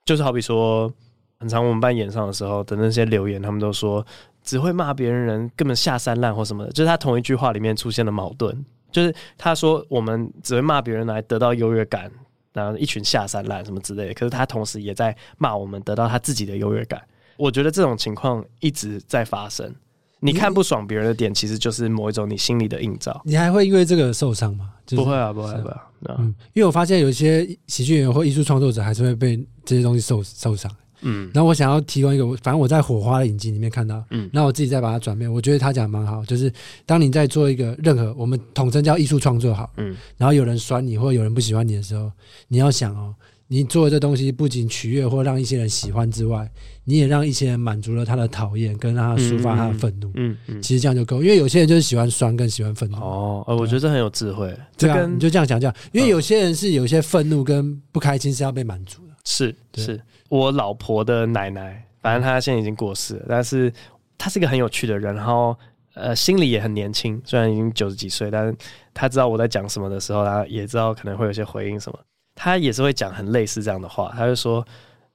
[0.04, 0.92] 就是好比说，
[1.40, 4.06] 很常我们办演唱的时候的那些留言，他们都说
[4.44, 12.12] 只会骂别人人根本下三滥或什么的，就是他同一句话里面出现了矛盾，就是他说我们只会骂别人来得到优越感，
[12.58, 17.02] 然后一群下三滥什么之类的，可是他同时也在骂我们得到他自己的优越感。
[17.38, 19.74] 我觉得这种情况一直在发生。
[20.20, 23.22] 你看不爽别人的点，其实就是某一种你心里的映照。
[23.24, 24.72] 你还会因为这个受伤吗？
[24.88, 25.74] 不会啊，不会，不会。
[26.18, 30.72] 嗯，因为我发现有一些喜剧演员或艺术创作者还是会被这些东西受受伤。
[31.02, 36.52] 嗯，然后我想要提供一个，反正我在火花的影集里面看到，嗯，然后我自己再把它转变，我觉得他讲蛮好，就是
[36.86, 42.12] 当你在做一个任何我们统称叫艺术创作好，嗯，然后有人酸你或者有人不喜欢你的时候，
[42.48, 43.14] 你要想哦，
[43.48, 46.50] 你做的这东西不仅取悦或让一些人喜欢之外，
[46.84, 50.12] 你也让一些人满足了他的讨厌，跟让他抒发他的愤怒。
[50.16, 52.98] 嗯嗯，其实这样就够，因为有些人就是喜欢酸，更喜欢愤怒。
[52.98, 54.54] 哦，呃，我觉得这很有智慧。
[54.78, 59.14] 对啊，你就这样想这样，因为有些人是有些愤怒跟不开心是要被满足的。
[59.24, 63.72] 是是，我老婆的奶奶，反正她现在已经过世了，但是
[64.18, 65.58] 她是一个很有趣的人，然后
[65.94, 68.56] 呃，心里也很年轻，虽然已经九十几岁，但是
[68.94, 72.00] 她知道我在讲什么的时候，她也知道可能会有些回应什么。
[72.36, 74.66] 她也是会讲很类似这样的话，她就说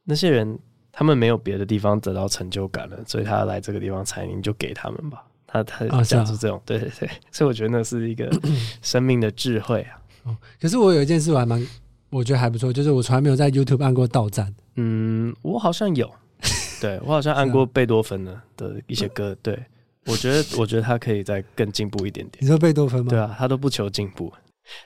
[0.05, 0.59] 那些人
[0.90, 5.25] 他们没有别的地方得到成就感了，所以他来这个地方采你就给他们吧。
[5.46, 8.31] 他他讲出这种，对对对，所以我觉得那是一个
[8.83, 10.01] 生命的智慧啊。
[10.25, 11.64] 哦，可是我有一件事我还蛮
[12.12, 14.55] 我觉得还不错，就是我从来没有在 YouTube 按过到赞。
[14.77, 16.09] 嗯，我好像有，
[16.81, 19.35] 对我好像按过贝多芬的的一些歌。
[19.42, 19.59] 对，
[20.07, 22.38] 我觉得 我觉得他可以再更进步一点点。
[22.44, 23.11] 你说贝多芬吗？
[23.11, 24.33] 对啊，他都不求进步。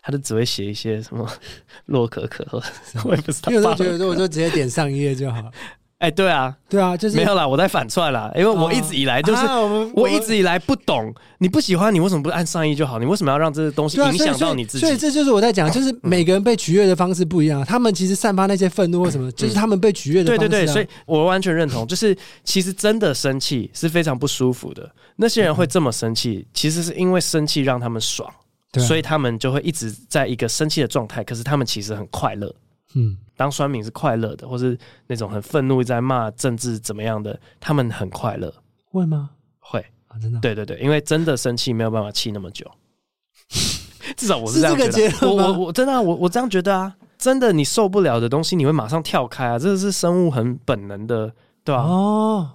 [0.02, 1.30] 他都只会写一些什么
[1.84, 2.44] 洛可可，
[3.04, 3.52] 我也不知道。
[3.52, 5.50] 因为我都觉得说，我就直接点上一页就好。
[5.98, 9.46] 哎，对啊，对啊，就是没有啦，我在反串啦，因为我一直以来就是，
[9.94, 12.98] 我一直以来不懂，你不喜欢，你为什么不按上衣就好？
[12.98, 14.84] 你为什么要让这些东西影响到你自己？
[14.84, 17.64] 所以这就是我在讲，就是每个人被取悦的方式不一样。
[17.64, 20.48] 他们其实散发那些愤怒或什么，就是他们被取悦的方式。
[20.48, 24.86] 对对对，所以我完全认同，就是其实真的生气是非常不舒服的。
[25.16, 28.30] 那些人会这么生气，其实是因为生气让他们爽。
[28.86, 32.54] 所以他们就会一直在一个生气的状态，可是他们其实很快乐。
[32.96, 38.52] 嗯，当酸民是快乐的，或是那种很愤怒在骂政治怎么样的，他们很快乐。
[38.90, 39.30] 会吗？
[39.60, 39.78] 会
[40.08, 40.40] 啊，真的。
[40.40, 42.68] 对对对，因为真的生气没有办法气那么久。
[44.16, 45.28] 至少我是这样觉得。
[45.28, 51.30] 我我我真的、啊、我我这样觉得啊，真的，你受不了的东西，你会马上跳开啊，这是生物很本能的，
[51.62, 51.86] 对吧、啊？
[51.86, 52.50] 哦，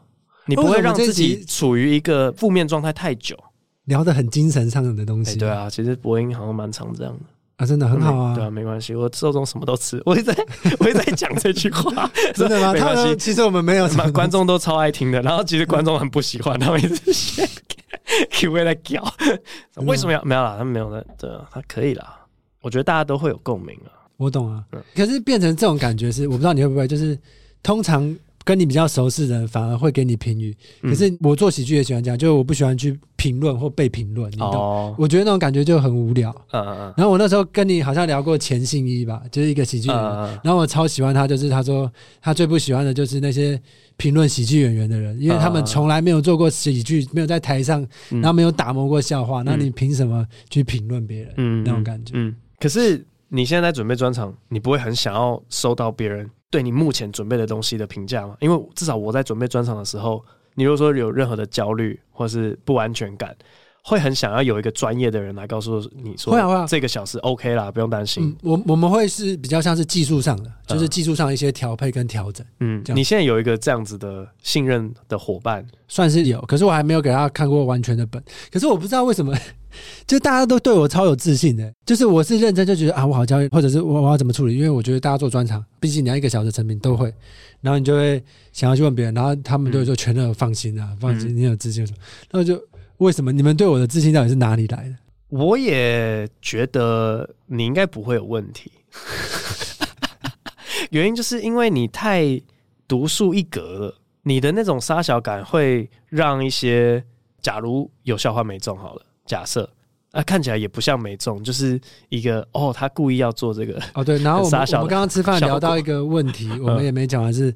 [0.47, 3.37] 你不会让自己处于一个负面状态太久。
[3.85, 7.25] 聊得很精神上的东西，对啊，其实博音好像蛮常这样的
[7.61, 10.35] 啊，真的很好啊，对啊，没关系，我受众什么都吃， 我也在，
[10.79, 12.73] 我也在讲这句话， 真的吗？
[12.73, 17.47] 没关系，其实我们没有什么，观众都超爱听的，然后其实观众很不喜欢，他们一直写
[18.31, 19.13] Q A 来搞，
[19.85, 20.55] 为什么要没有啦？
[20.57, 22.17] 他们没有的，对啊，他可以啦，
[22.61, 24.63] 我觉得大家都会有共鸣啊，我懂啊，
[24.95, 27.15] 可是变成这种感觉是，我不知道你会不会，就是
[27.61, 28.17] 通常。
[28.43, 34.51] 跟你比较熟识的人反而会给你评语，可是我做喜剧也喜欢这样，就是我不喜欢去评论或被评论，你懂？
[34.51, 36.33] 哦、我觉得那种感觉就很无聊。
[36.51, 36.93] 嗯嗯。
[36.97, 40.39] 然后我那时候跟你好像聊过钱信一吧，就是一个喜剧演员。
[40.43, 43.61] 然后我超喜欢他，就是他说他最不喜欢的就是那些
[43.97, 51.33] 评论喜剧演员的人，因为他们从来没有做过喜剧，没有在台上，然后没有打磨过笑话，那你凭什么去评论别人？
[51.37, 52.13] 嗯，那种感觉。
[52.15, 52.35] 嗯。
[52.59, 58.35] 可是你现在在准备专场，你不会很想要收到别人对你目前准备的东西的评价吗？
[58.41, 60.21] 因为至少我在准备专场的时候，
[60.55, 63.33] 你如果说有任何的焦虑或是不安全感，
[63.83, 68.25] 会很想要有一个专业的人来告诉你说，会啊会啊，这个小时 OK 啦，不用担心。
[68.25, 72.45] 嗯、我我们会是比较像是技术上的，就是技术上一些调配跟调整。
[72.59, 79.35] 嗯，你现在有一个这样子的信任的伙伴，算是有，可是我还没有给他看过完全的本，可是我不知道为什么。
[80.05, 84.57] 就大家都对我超有自信的，就是我是认真就觉得啊，我好焦虑，或者是我我要怎么处理？
[84.57, 87.05] 因为我觉得大家做专场，毕竟你要一个小时成品都会，
[87.61, 91.99] 然后你就会想要去问别人，然后他们都会说全都放心啊，放心，你有自信什么？
[92.31, 92.61] 那就
[93.01, 94.95] 为什么你们对我的自信到底是哪里来的？
[95.29, 98.71] 我也觉得你应该不会有问题，
[100.91, 102.39] 原因就是因为你太
[102.87, 107.03] 独树一格了，你的那种杀小感会让一些
[107.41, 109.01] 假如有笑话没中好了。
[109.25, 109.67] 假设
[110.11, 114.19] 啊，看起来也不像没中，就是一个哦，他故意要做这个哦，对。
[114.19, 117.51] 然后我们我们刚刚吃饭聊到一个问题， 我们也没讲完是，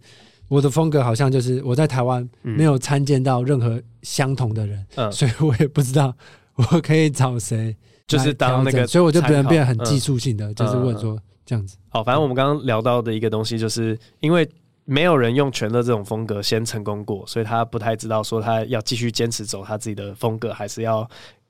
[0.48, 6.16] 我的风格好像就是我在台湾没有参见到任何相同的人，嗯，所以我也不知道
[6.56, 7.76] 我可以找谁，
[8.08, 11.78] 就是当那个，所以我就变得变得很技术性的，嗯、就是问说这样子。
[11.90, 14.48] 好，反正我们刚刚聊到的一个东西，就是因为
[14.84, 21.08] 没有人用全乐这种风格先成功过，所以他不太知道说他要继续坚持走他自己的风格，还是要。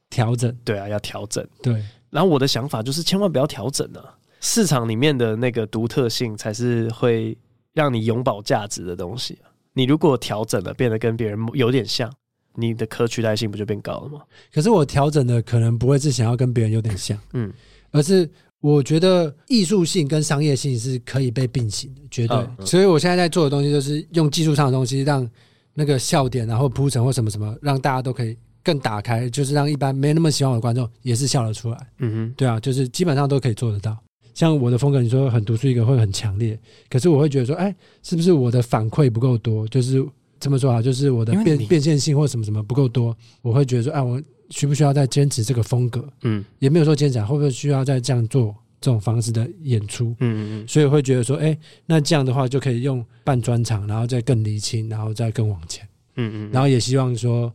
[0.08, 1.46] 调整，对啊，要调整。
[1.64, 4.16] 对，然后我的想法就是，千万不要调整啊！
[4.40, 7.36] 市场里面的那个独特性，才是会
[7.76, 9.54] 让你永保价值的东西啊。
[9.74, 12.12] 你如果调整了，变得跟别人有点像，
[12.56, 14.22] 你的可取代性不就变高了吗？
[14.52, 17.54] 可是我调整的可能不会是想要跟别人有点像，嗯，
[17.92, 18.28] 而是
[18.62, 22.36] 我觉得艺术性跟商业性是可以被并行的，绝对。
[22.36, 22.66] 嗯嗯。
[22.66, 25.30] 所以我现在在做的东西，就是用技术上的东西，让
[25.76, 28.36] 那个笑点，然后铺陈或什么什么，让大家都可以。
[28.66, 31.78] 更打开，就是让一般没那么喜欢我的观众也是笑得出来。
[32.00, 33.96] 嗯哼，对啊，就是基本上都可以做得到。
[34.36, 36.60] 像我的风格，你说很独树一格会很强烈，
[36.90, 37.74] 可是我会觉得说，哎，
[38.04, 39.68] 是不是我的反馈不够多？
[39.70, 40.06] 就是
[40.40, 46.08] 这么说啊，就是我的变变现性或什么什么不够多，我会觉得说，哎，我需不需要再坚持这个风格？
[46.24, 57.52] 嗯，也没有说坚持，会不会需要再这样做这种方式的演出，嗯嗯嗯，所以会觉得说，哎、欸，那这样的话就可以用办专场，然后再更厘清，然后再更往前，嗯嗯，然后也希望说，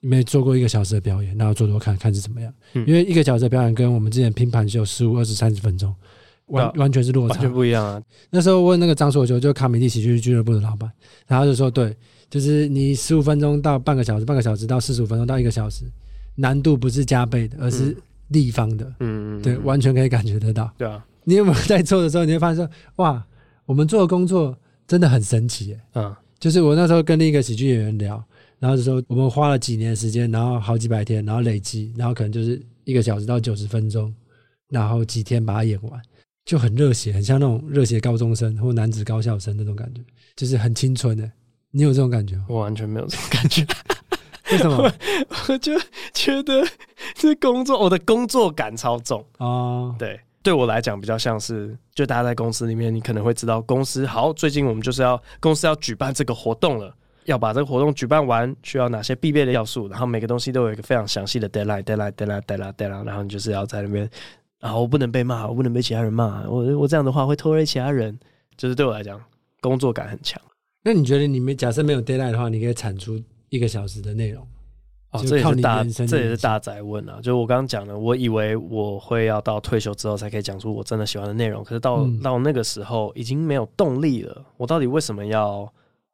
[0.00, 5.94] 没做过一个小时的表演，然后做做看看是怎么样，嗯、因为一个小时的表演跟我们之前拼盘秀十五、二十、三十分钟，
[6.54, 8.02] 完完全是落差，完全不一样啊。
[8.30, 10.90] 那时候问那个张所求，就卡米蒂喜剧俱乐部的老板，
[11.26, 11.96] 然后就说，对，
[12.30, 15.84] 就是你十五分钟到半个小时，半个小时到四十五分钟到一个小时，
[16.36, 17.96] 难度不是加倍的，而是
[18.28, 21.04] 立方的，嗯嗯，对，完全可以感觉得到，对啊。
[21.26, 23.24] 你有没有在做的时候，你会发现说，哇，
[23.64, 24.54] 我们做的工作
[24.86, 25.80] 真的很神奇耶。
[25.94, 28.22] 嗯，就是我那时候跟另一个喜剧演员聊，
[28.58, 34.14] 然后就说我们花了几年时间，然后好几百天，然后累积，然后可能就是一个小时到九十分钟，
[34.68, 35.98] 然后几天把它演完，
[36.44, 40.00] 就很热血，很像那种热血高中生或男子高校生那种感觉，
[40.36, 41.30] 就是很青春的。
[41.70, 42.44] 你有这种感觉吗？
[42.48, 43.66] 我完全没有这种感觉。
[44.52, 44.76] 为什么？
[44.76, 44.92] 我，
[45.48, 45.72] 我就
[46.12, 46.62] 觉得
[47.14, 49.46] 这工作，我的工作感超重啊。
[49.46, 50.20] 哦、对。
[50.42, 64.06] 对我来讲，比较像是，就大家在公司里面，你可能会知道，公司好，最近我们就是要公司要举办这个活动了，要把这个活动举办完，需要哪些必备的要素，然后每个东西都有一个非常详细的 deadline，deadline，deadline，deadline，deadline，然后你就是要在那边，
[64.64, 68.18] 然后我不能被骂，我不能被其他人骂，我我这样的话会拖累其他人，
[68.56, 69.20] 就是对我来讲，
[69.60, 70.40] 工作感很强。
[70.82, 74.42] 那你觉得你们假设没有 deadline 的话，你可以产出一个小时的内容？
[75.10, 77.20] 哦，这也是大，这也是大宅问啊！
[77.22, 84.42] 就我刚刚讲的，我以为我会要到退休之后才可以讲出我真的喜欢的内容，可是到、嗯、到那个时候已经没有动力了。
[84.56, 85.70] 我到底为什么要，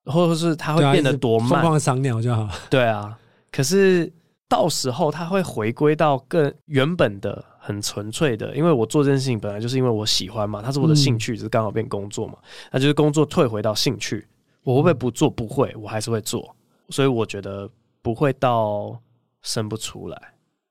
[0.07, 1.51] 或者是它会变得多慢？
[1.51, 2.49] 疯狂赏鸟就好。
[2.69, 3.17] 对啊，
[3.53, 4.13] 可是
[4.49, 12.39] 到时候它会回归到更原本的、很纯粹的，因为我做这件事情本来就是因为我喜欢嘛，它是我的兴趣，只是刚好变工作嘛。
[12.73, 14.27] 那就是工作退回到兴趣，
[14.65, 15.31] 我会不会不做？
[15.31, 16.57] 不会，我还是会做。
[16.89, 17.71] 所以我觉得。
[18.03, 18.99] 不会到
[19.43, 20.19] 生不出来，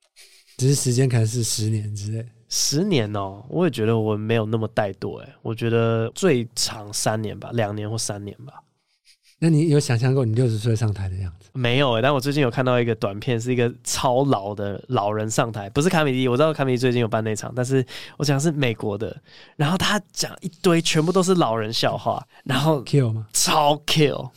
[0.57, 2.27] 只是时间可能是十年之类。
[2.49, 8.63] 十年哦，我也觉得我没有那么怠惰哎，我觉得最长三年吧，两年或三年吧。
[9.39, 11.49] 那你有想象过你六十岁上台的样子？
[11.53, 17.85] 没有哎，但我最近有看到一个短片，是一个超老的老人上台，不是卡米蒂，我知道卡米蒂最近有办那场，但是
[18.17, 19.15] 我讲是美国的，
[19.55, 23.27] 然后他讲一堆全部都是老人笑话， 然后 kill 吗？
[23.33, 24.29] 超 kill。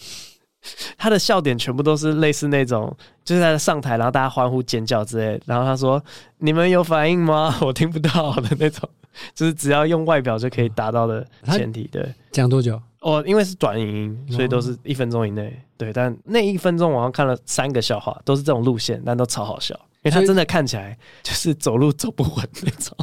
[0.96, 5.40] 他的笑点全部都是类似那种，就是在上台，然后大家欢呼尖叫之类。
[5.44, 6.00] 然后他说
[6.38, 7.52] ：“你们有反应吗？
[7.62, 8.88] 我听不到的那种，
[9.34, 12.80] 就是只要用外表就可以达到的前提。”对，讲多久？
[13.02, 15.60] 哦，因为是短影音，所以都是一分钟以内。
[15.76, 22.96] 对，但那一分钟我好像看了三个笑话，都是这种路线，但都超好笑，因为他真的看起来就是走路走不稳那种，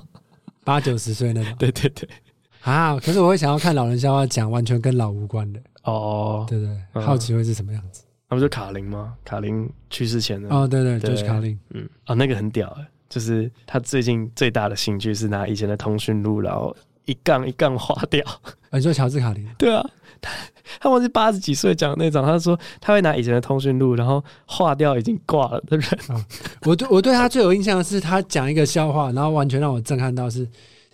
[0.64, 1.54] 八九十岁那种。
[1.60, 2.10] 对对对。
[2.62, 3.00] 啊！
[3.00, 5.62] 可是我会想要看老人笑话，讲完全跟老无关的。
[5.84, 8.04] 哦，对对，好奇会是什么样子？
[8.30, 9.16] 那不是卡林吗？
[9.24, 11.58] 卡林去世前的哦，对对，就是卡林。
[11.70, 16.76] 嗯，啊，那个很屌哎，就是他最近最大的兴趣是拿以前的通讯录，然后
[17.06, 18.24] 一杠一杠划掉。
[18.72, 19.48] 你说乔治卡林？
[19.58, 19.84] 对啊，
[20.22, 20.32] 他
[20.80, 25.88] 他忘记八十几岁讲的那种，他说他会拿以前的通讯录，然后划掉已经挂了的人。
[26.62, 30.48] 我对我对他最有印象的是他讲一个笑话，然后完全让我震撼到是，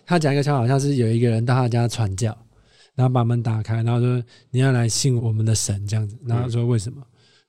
[0.06, 2.36] 他讲一个笑话，好像是有一个人到他家传教。
[2.96, 7.02] 然后把门打开，然后说你要来信我们的神这样子，然后说为什么？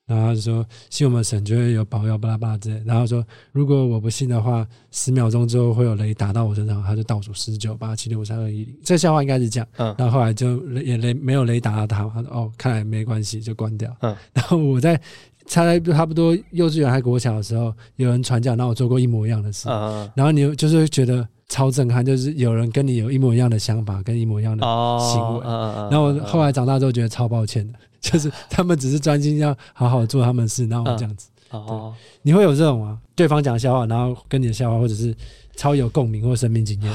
[0.07, 2.81] 然后他就说信我们神就会有保佑巴拉巴拉之类。
[2.87, 8.75] 然后说如果我不信的话，十秒钟之后会有雷打到我身上，他就倒数十九八七六五三二一零。
[8.85, 9.69] 这个笑话应该是这样。
[9.77, 9.95] 嗯。
[9.99, 13.95] 然后后来就也雷没有雷打到他，他说哦，看来没关系，就关掉。
[14.01, 14.17] 嗯。
[14.33, 15.01] 然后我在
[15.47, 19.69] 差在差不多幼稚园还国小的时候，有人传教，然后我做过一模一样的事。
[19.69, 20.11] 嗯。
[20.15, 21.27] 然后你就是觉得。
[21.49, 24.67] 超震撼，就是有人跟你有一模一样的想法，跟一模一样的
[24.99, 25.45] 行为。
[25.45, 27.79] 然后我后来长大之后觉得超抱歉的，
[28.11, 31.29] 就是他们只是专心要好好做他们的事，然后这样子。
[31.51, 33.01] 哦，你会有这种吗？
[33.15, 35.15] 对方讲笑话，然后跟你的笑话，或者是
[35.57, 36.93] 超有共鸣或生命经验。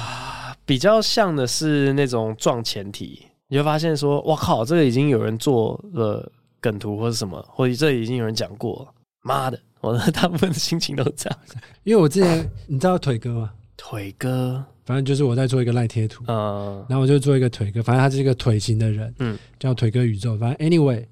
[0.66, 8.94] 比较像的是那种撞前提，你就发现说，哇靠，这个已经有人做了梗图或者什么，或者这已经有人讲过了。
[9.24, 11.40] 妈的，我的 大部分的心情都是这样。
[11.84, 13.52] 因为我之前你知道腿哥吗？
[13.78, 20.38] 腿哥，反正就是我在做一个赖贴图，嗯，然后我就做一个腿哥，反正他是一个腿型的人，嗯，叫腿哥宇宙。
[20.38, 21.06] 反正 anyway，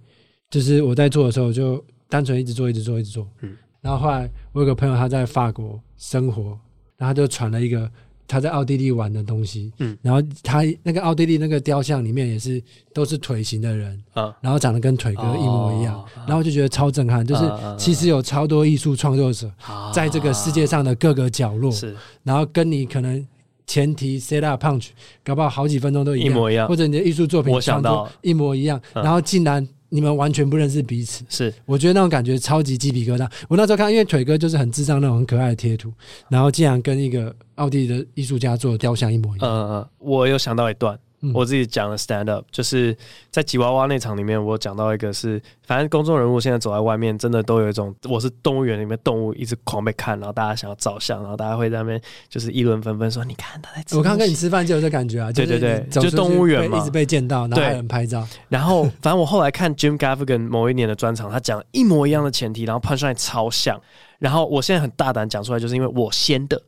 [0.50, 3.56] 就是我在做的时候就单纯一直做，一直做，一直做，嗯。
[3.82, 6.58] 然后后来我有个朋友他在法国生活，
[6.98, 7.90] 然后他就传了一个。
[8.30, 12.62] 他在奥地利玩的东西，嗯，然后他那个奥地利那个雕像里面也是
[12.94, 19.52] 都是腿型的人，啊，然后长得跟腿哥一模一样，然后就觉得超震撼，就是其实有超多艺术创作者
[19.92, 23.28] 在这个世界上的各个角落，是，然后跟你可能
[23.66, 24.90] 前提 set up punch，
[25.24, 28.08] 搞不好好几分钟都一模一样，或者你的艺术作品我想到。
[28.22, 31.26] 一模一样，然后竟然你们完全不认识彼此。
[31.30, 33.30] 是，我觉得那种感觉超级鸡皮疙瘩。
[33.48, 35.92] 我那时候看，因为腿哥就是很智障那种很可爱的贴图，
[36.30, 39.50] 然后竟然跟一个奥地利的艺术家做的雕像一模一样。
[39.50, 40.98] 嗯嗯，我有想到一段。
[41.34, 42.96] 我自己讲的 stand up，就是
[43.30, 53.98] 在吉娃娃那场里面，我讲到一个是，反正公众人物现在走在外面，真的都有一种，我是动物园里面动物，一直狂被看，然后大家想要照相，然后大家会在那边就是议论纷纷，说你看他在吃。
[53.98, 58.26] 我刚跟你吃饭就有这感觉啊，对对对，就动物园嘛，一直被见到，然后还有人拍照。
[58.48, 63.80] 然后反正我后来看 Jim Gaffigan 某一年的专场，他讲一模一样的前提，然后 punchline 超像，
[64.20, 66.62] 然后我现在很大胆讲出来，就是因为我先的。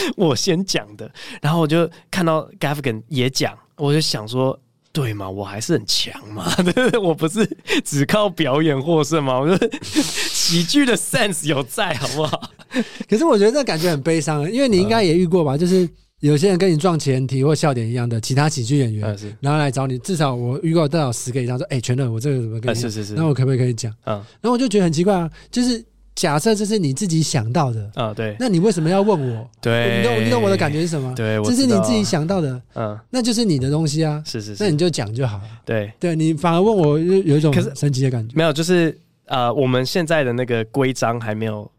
[0.16, 4.58] 我先讲的，然后我就看到 Gaffigan 也讲，我就想说，
[4.92, 6.98] 对嘛，我还是很强嘛，对不对？
[6.98, 7.48] 我不是
[7.84, 12.50] 只靠表演获胜嘛，我觉得 喜剧的 sense 有在，好不好？
[13.08, 15.56] 可是我觉得这感觉很悲伤，因为你应该也遇过吧？
[15.56, 15.88] 嗯、就是
[16.20, 22.78] 有些人跟你撞前提或笑点一样的其他喜剧演员，嗯、然后来找你，至少我遇过至少十个以上，说，哎，全乐，我这个怎么跟你？
[22.78, 23.92] 是是是，那我可不可以可以讲？
[24.06, 25.84] 嗯，然后我就觉得很奇怪啊，就是。
[26.18, 29.48] 假设这是你自己想到的啊，对，那你为什么要问我？
[29.60, 31.14] 对，你懂你懂我的感觉是什么？
[31.14, 35.44] 对，这是你自己想到的，嗯，那就是你的东西啊，是是是，那你就讲就好了。
[35.64, 41.70] 对，对你反而问我有有一种神奇的感觉，没有，就是呃，我们现在的那个规章还没有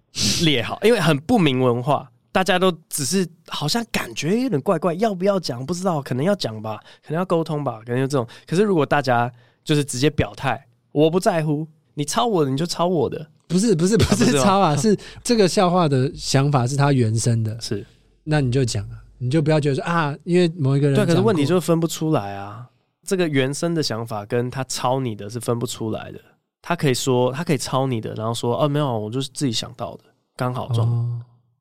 [0.45, 8.25] 列好，因为很不明文化，大家都只是好像感觉有点怪怪，要不要讲不知道，可能要讲吧，可能要沟通吧，可能就这种。
[8.47, 9.29] 可是如果大家
[9.65, 13.27] 就是直接表态，我不在乎，你抄我的你就抄我的。
[13.49, 17.85] 不是不是不是抄啊，是这个笑话的想法是他原生的，是，
[18.23, 22.65] 那你就讲啊，你就不要觉得说啊，因为某一个人对，可是问题就是分不出来啊，
[23.03, 26.19] 这个原生的想法跟他抄你的是分不出来的，
[26.61, 30.03] 他可以说他可以抄你的，然后说哦没有，我就是自己想到的，
[30.37, 30.87] 刚好撞。
[30.87, 31.08] 哦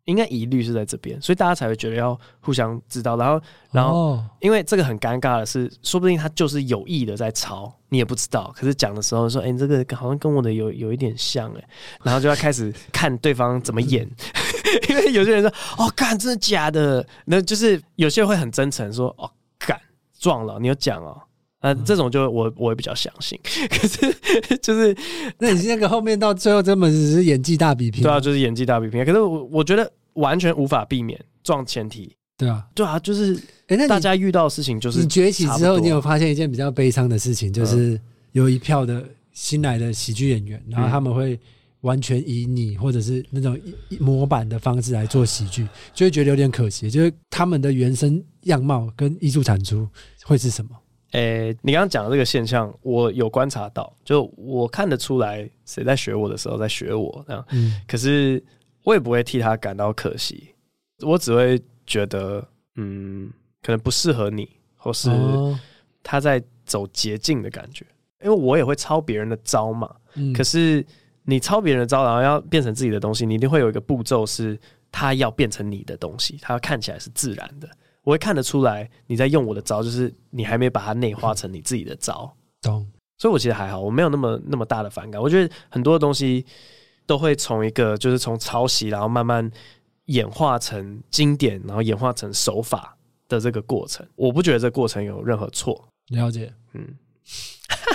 [0.09, 3.15] 应该疑虑是在这边，所以大家才会觉得要互相知道。
[3.15, 3.41] 然后，
[3.73, 8.51] 然后，因为这个很尴尬的是，说不定他就是有意的在抄，你也不知道。
[8.57, 11.69] 可是讲的时候说，哎、欸，这个好像跟我的有有一点像，哎，
[12.03, 14.09] 然后就要开始看对方怎么演。
[14.89, 17.07] 因为有些人说，哦，干，真的假的？
[17.27, 19.79] 那就是有些人会很真诚说，哦，干，
[20.19, 21.21] 撞了，你有讲哦。
[21.61, 23.37] 呃，这种就我我也比较相信，
[23.69, 24.97] 可是就是，
[25.39, 29.05] 那你那个后面到最后根本只是演技大比拼，对啊，就是演技大比拼。
[29.05, 33.35] 可是我我觉得完全无法避免撞前提，对啊，对啊，就是，
[33.69, 38.01] 哎，那大家遇到的事情就是你崛起之后，你有发现一件比较悲伤的事情，就是
[38.33, 41.39] 有一票的新来的喜剧演员，然后他们会
[41.83, 43.59] 完全以你或者是那种
[44.01, 49.89] 模板的方式来做喜剧，就会觉得有点可惜，就是他们的原生样貌跟艺术产出
[50.25, 50.71] 会是什么？
[51.13, 57.43] 诶、欸，你刚刚讲的这个现象，我有观察到，就我看得出来，谁在学我的时候在学我这样。
[57.53, 58.45] 嗯，可是
[58.85, 60.55] 我也不会替他感到可惜，
[61.01, 63.31] 我只会觉得，嗯，
[63.63, 65.11] 可能不适合你，或是
[66.03, 67.87] 他在走捷径的感觉。
[68.23, 69.95] 因为我也会抄别人的招嘛。
[70.15, 70.85] 嗯，可是
[71.23, 74.59] 你抄别人的招，然后要变成自己的东西，你一定会有一个步骤，是
[74.91, 77.69] 他要变成你的东西，他要看起来是自然的。
[78.03, 82.35] 我会看得出来你在用我的招，就是你还没把它内化成你自己的招。
[82.63, 82.85] 懂，
[83.19, 85.21] 所以我其实还好，我没有那么那么大的反感。
[85.21, 86.45] 我觉得很多东西
[87.09, 89.51] 都会从一个就是从抄袭，然后慢慢
[90.05, 92.95] 演化成经典，然后演化成手法
[93.29, 94.07] 的这个过程。
[94.15, 95.89] 我不觉得这个过程有任何错。
[96.11, 96.87] 了解，嗯，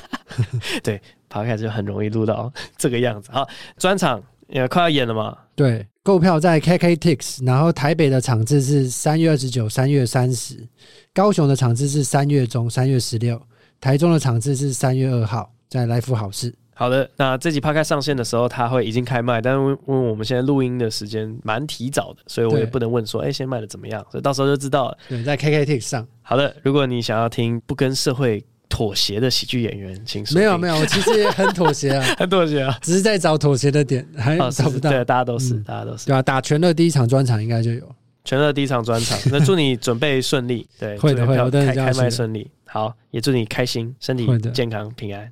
[0.83, 0.99] 对，
[1.29, 3.31] 爬开就很容易录到这个样子。
[3.31, 3.47] 好，
[3.77, 5.37] 专场也快要演了嘛？
[5.55, 5.87] 对。
[6.01, 10.67] 购票在 KKTIX，然后台北的场次是三月二十九、三月三十，
[11.13, 13.41] 高雄的场次是三月中、三月十六，
[13.79, 16.53] 台中的场次是三月二号，在来福好事。
[16.75, 24.03] 好的，那这集 Podcast 上线的时候，他会已经开卖，但是因为我们现在录音的时间蛮提早的，所以我也不能问说，哎，先卖的怎么样？
[24.11, 24.97] 所以到时候就知道了。
[25.07, 26.07] 对，在 KKTIX 上。
[26.21, 30.35] 好的，如果你想要听不跟社会妥协的喜剧演员，请说。
[30.35, 34.89] 没有没有，我其实也很妥协啊， 很妥协啊，只是在找妥协的点，还找不到。
[34.89, 36.07] 对，大家都是，大家都是。
[36.07, 37.87] 对啊，打全乐第一场专场应该就有。
[38.25, 40.67] 全乐第一场专场， 那祝你准备顺利。
[40.79, 42.49] 对，会的会的，开开麦顺利。
[42.65, 45.29] 好，也祝你开心，身体健康平安。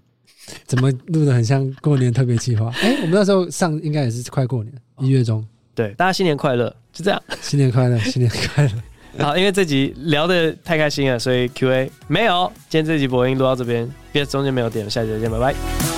[0.65, 2.71] 怎么录的很像过年特别计划？
[2.81, 5.45] 哎，我们那时候上应该也是快过年，一月中。
[5.73, 7.21] 对，大家新年快乐，就这样。
[7.41, 8.71] 新年快乐， 新年快乐。
[9.25, 12.51] 好，因为这集聊得太开心了，所以 Q&A 没有。
[12.69, 15.90] 今天这集播音录到这边，别中间没有点，下集再见，拜拜。